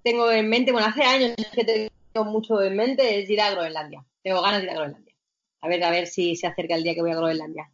tengo 0.02 0.30
en 0.30 0.48
mente, 0.48 0.72
bueno, 0.72 0.88
hace 0.88 1.02
años 1.04 1.34
que 1.52 1.64
tengo 1.64 2.24
mucho 2.30 2.60
en 2.62 2.76
mente, 2.76 3.20
es 3.20 3.30
ir 3.30 3.40
a 3.40 3.50
Groenlandia. 3.50 4.04
Tengo 4.22 4.42
ganas 4.42 4.60
de 4.60 4.64
ir 4.64 4.70
a 4.70 4.74
Groenlandia. 4.74 5.14
A 5.62 5.68
ver, 5.68 5.84
a 5.84 5.90
ver 5.90 6.06
si 6.06 6.36
se 6.36 6.46
acerca 6.46 6.74
el 6.74 6.82
día 6.82 6.94
que 6.94 7.02
voy 7.02 7.12
a 7.12 7.16
Groenlandia. 7.16 7.70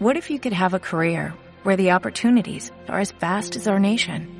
What 0.00 0.16
if 0.16 0.30
you 0.30 0.38
could 0.40 0.54
have 0.54 0.72
a 0.72 0.78
career 0.78 1.34
where 1.62 1.76
the 1.76 1.90
opportunities 1.90 2.72
are 2.88 2.98
as 2.98 3.12
vast 3.12 3.54
as 3.54 3.68
our 3.68 3.78
nation? 3.78 4.39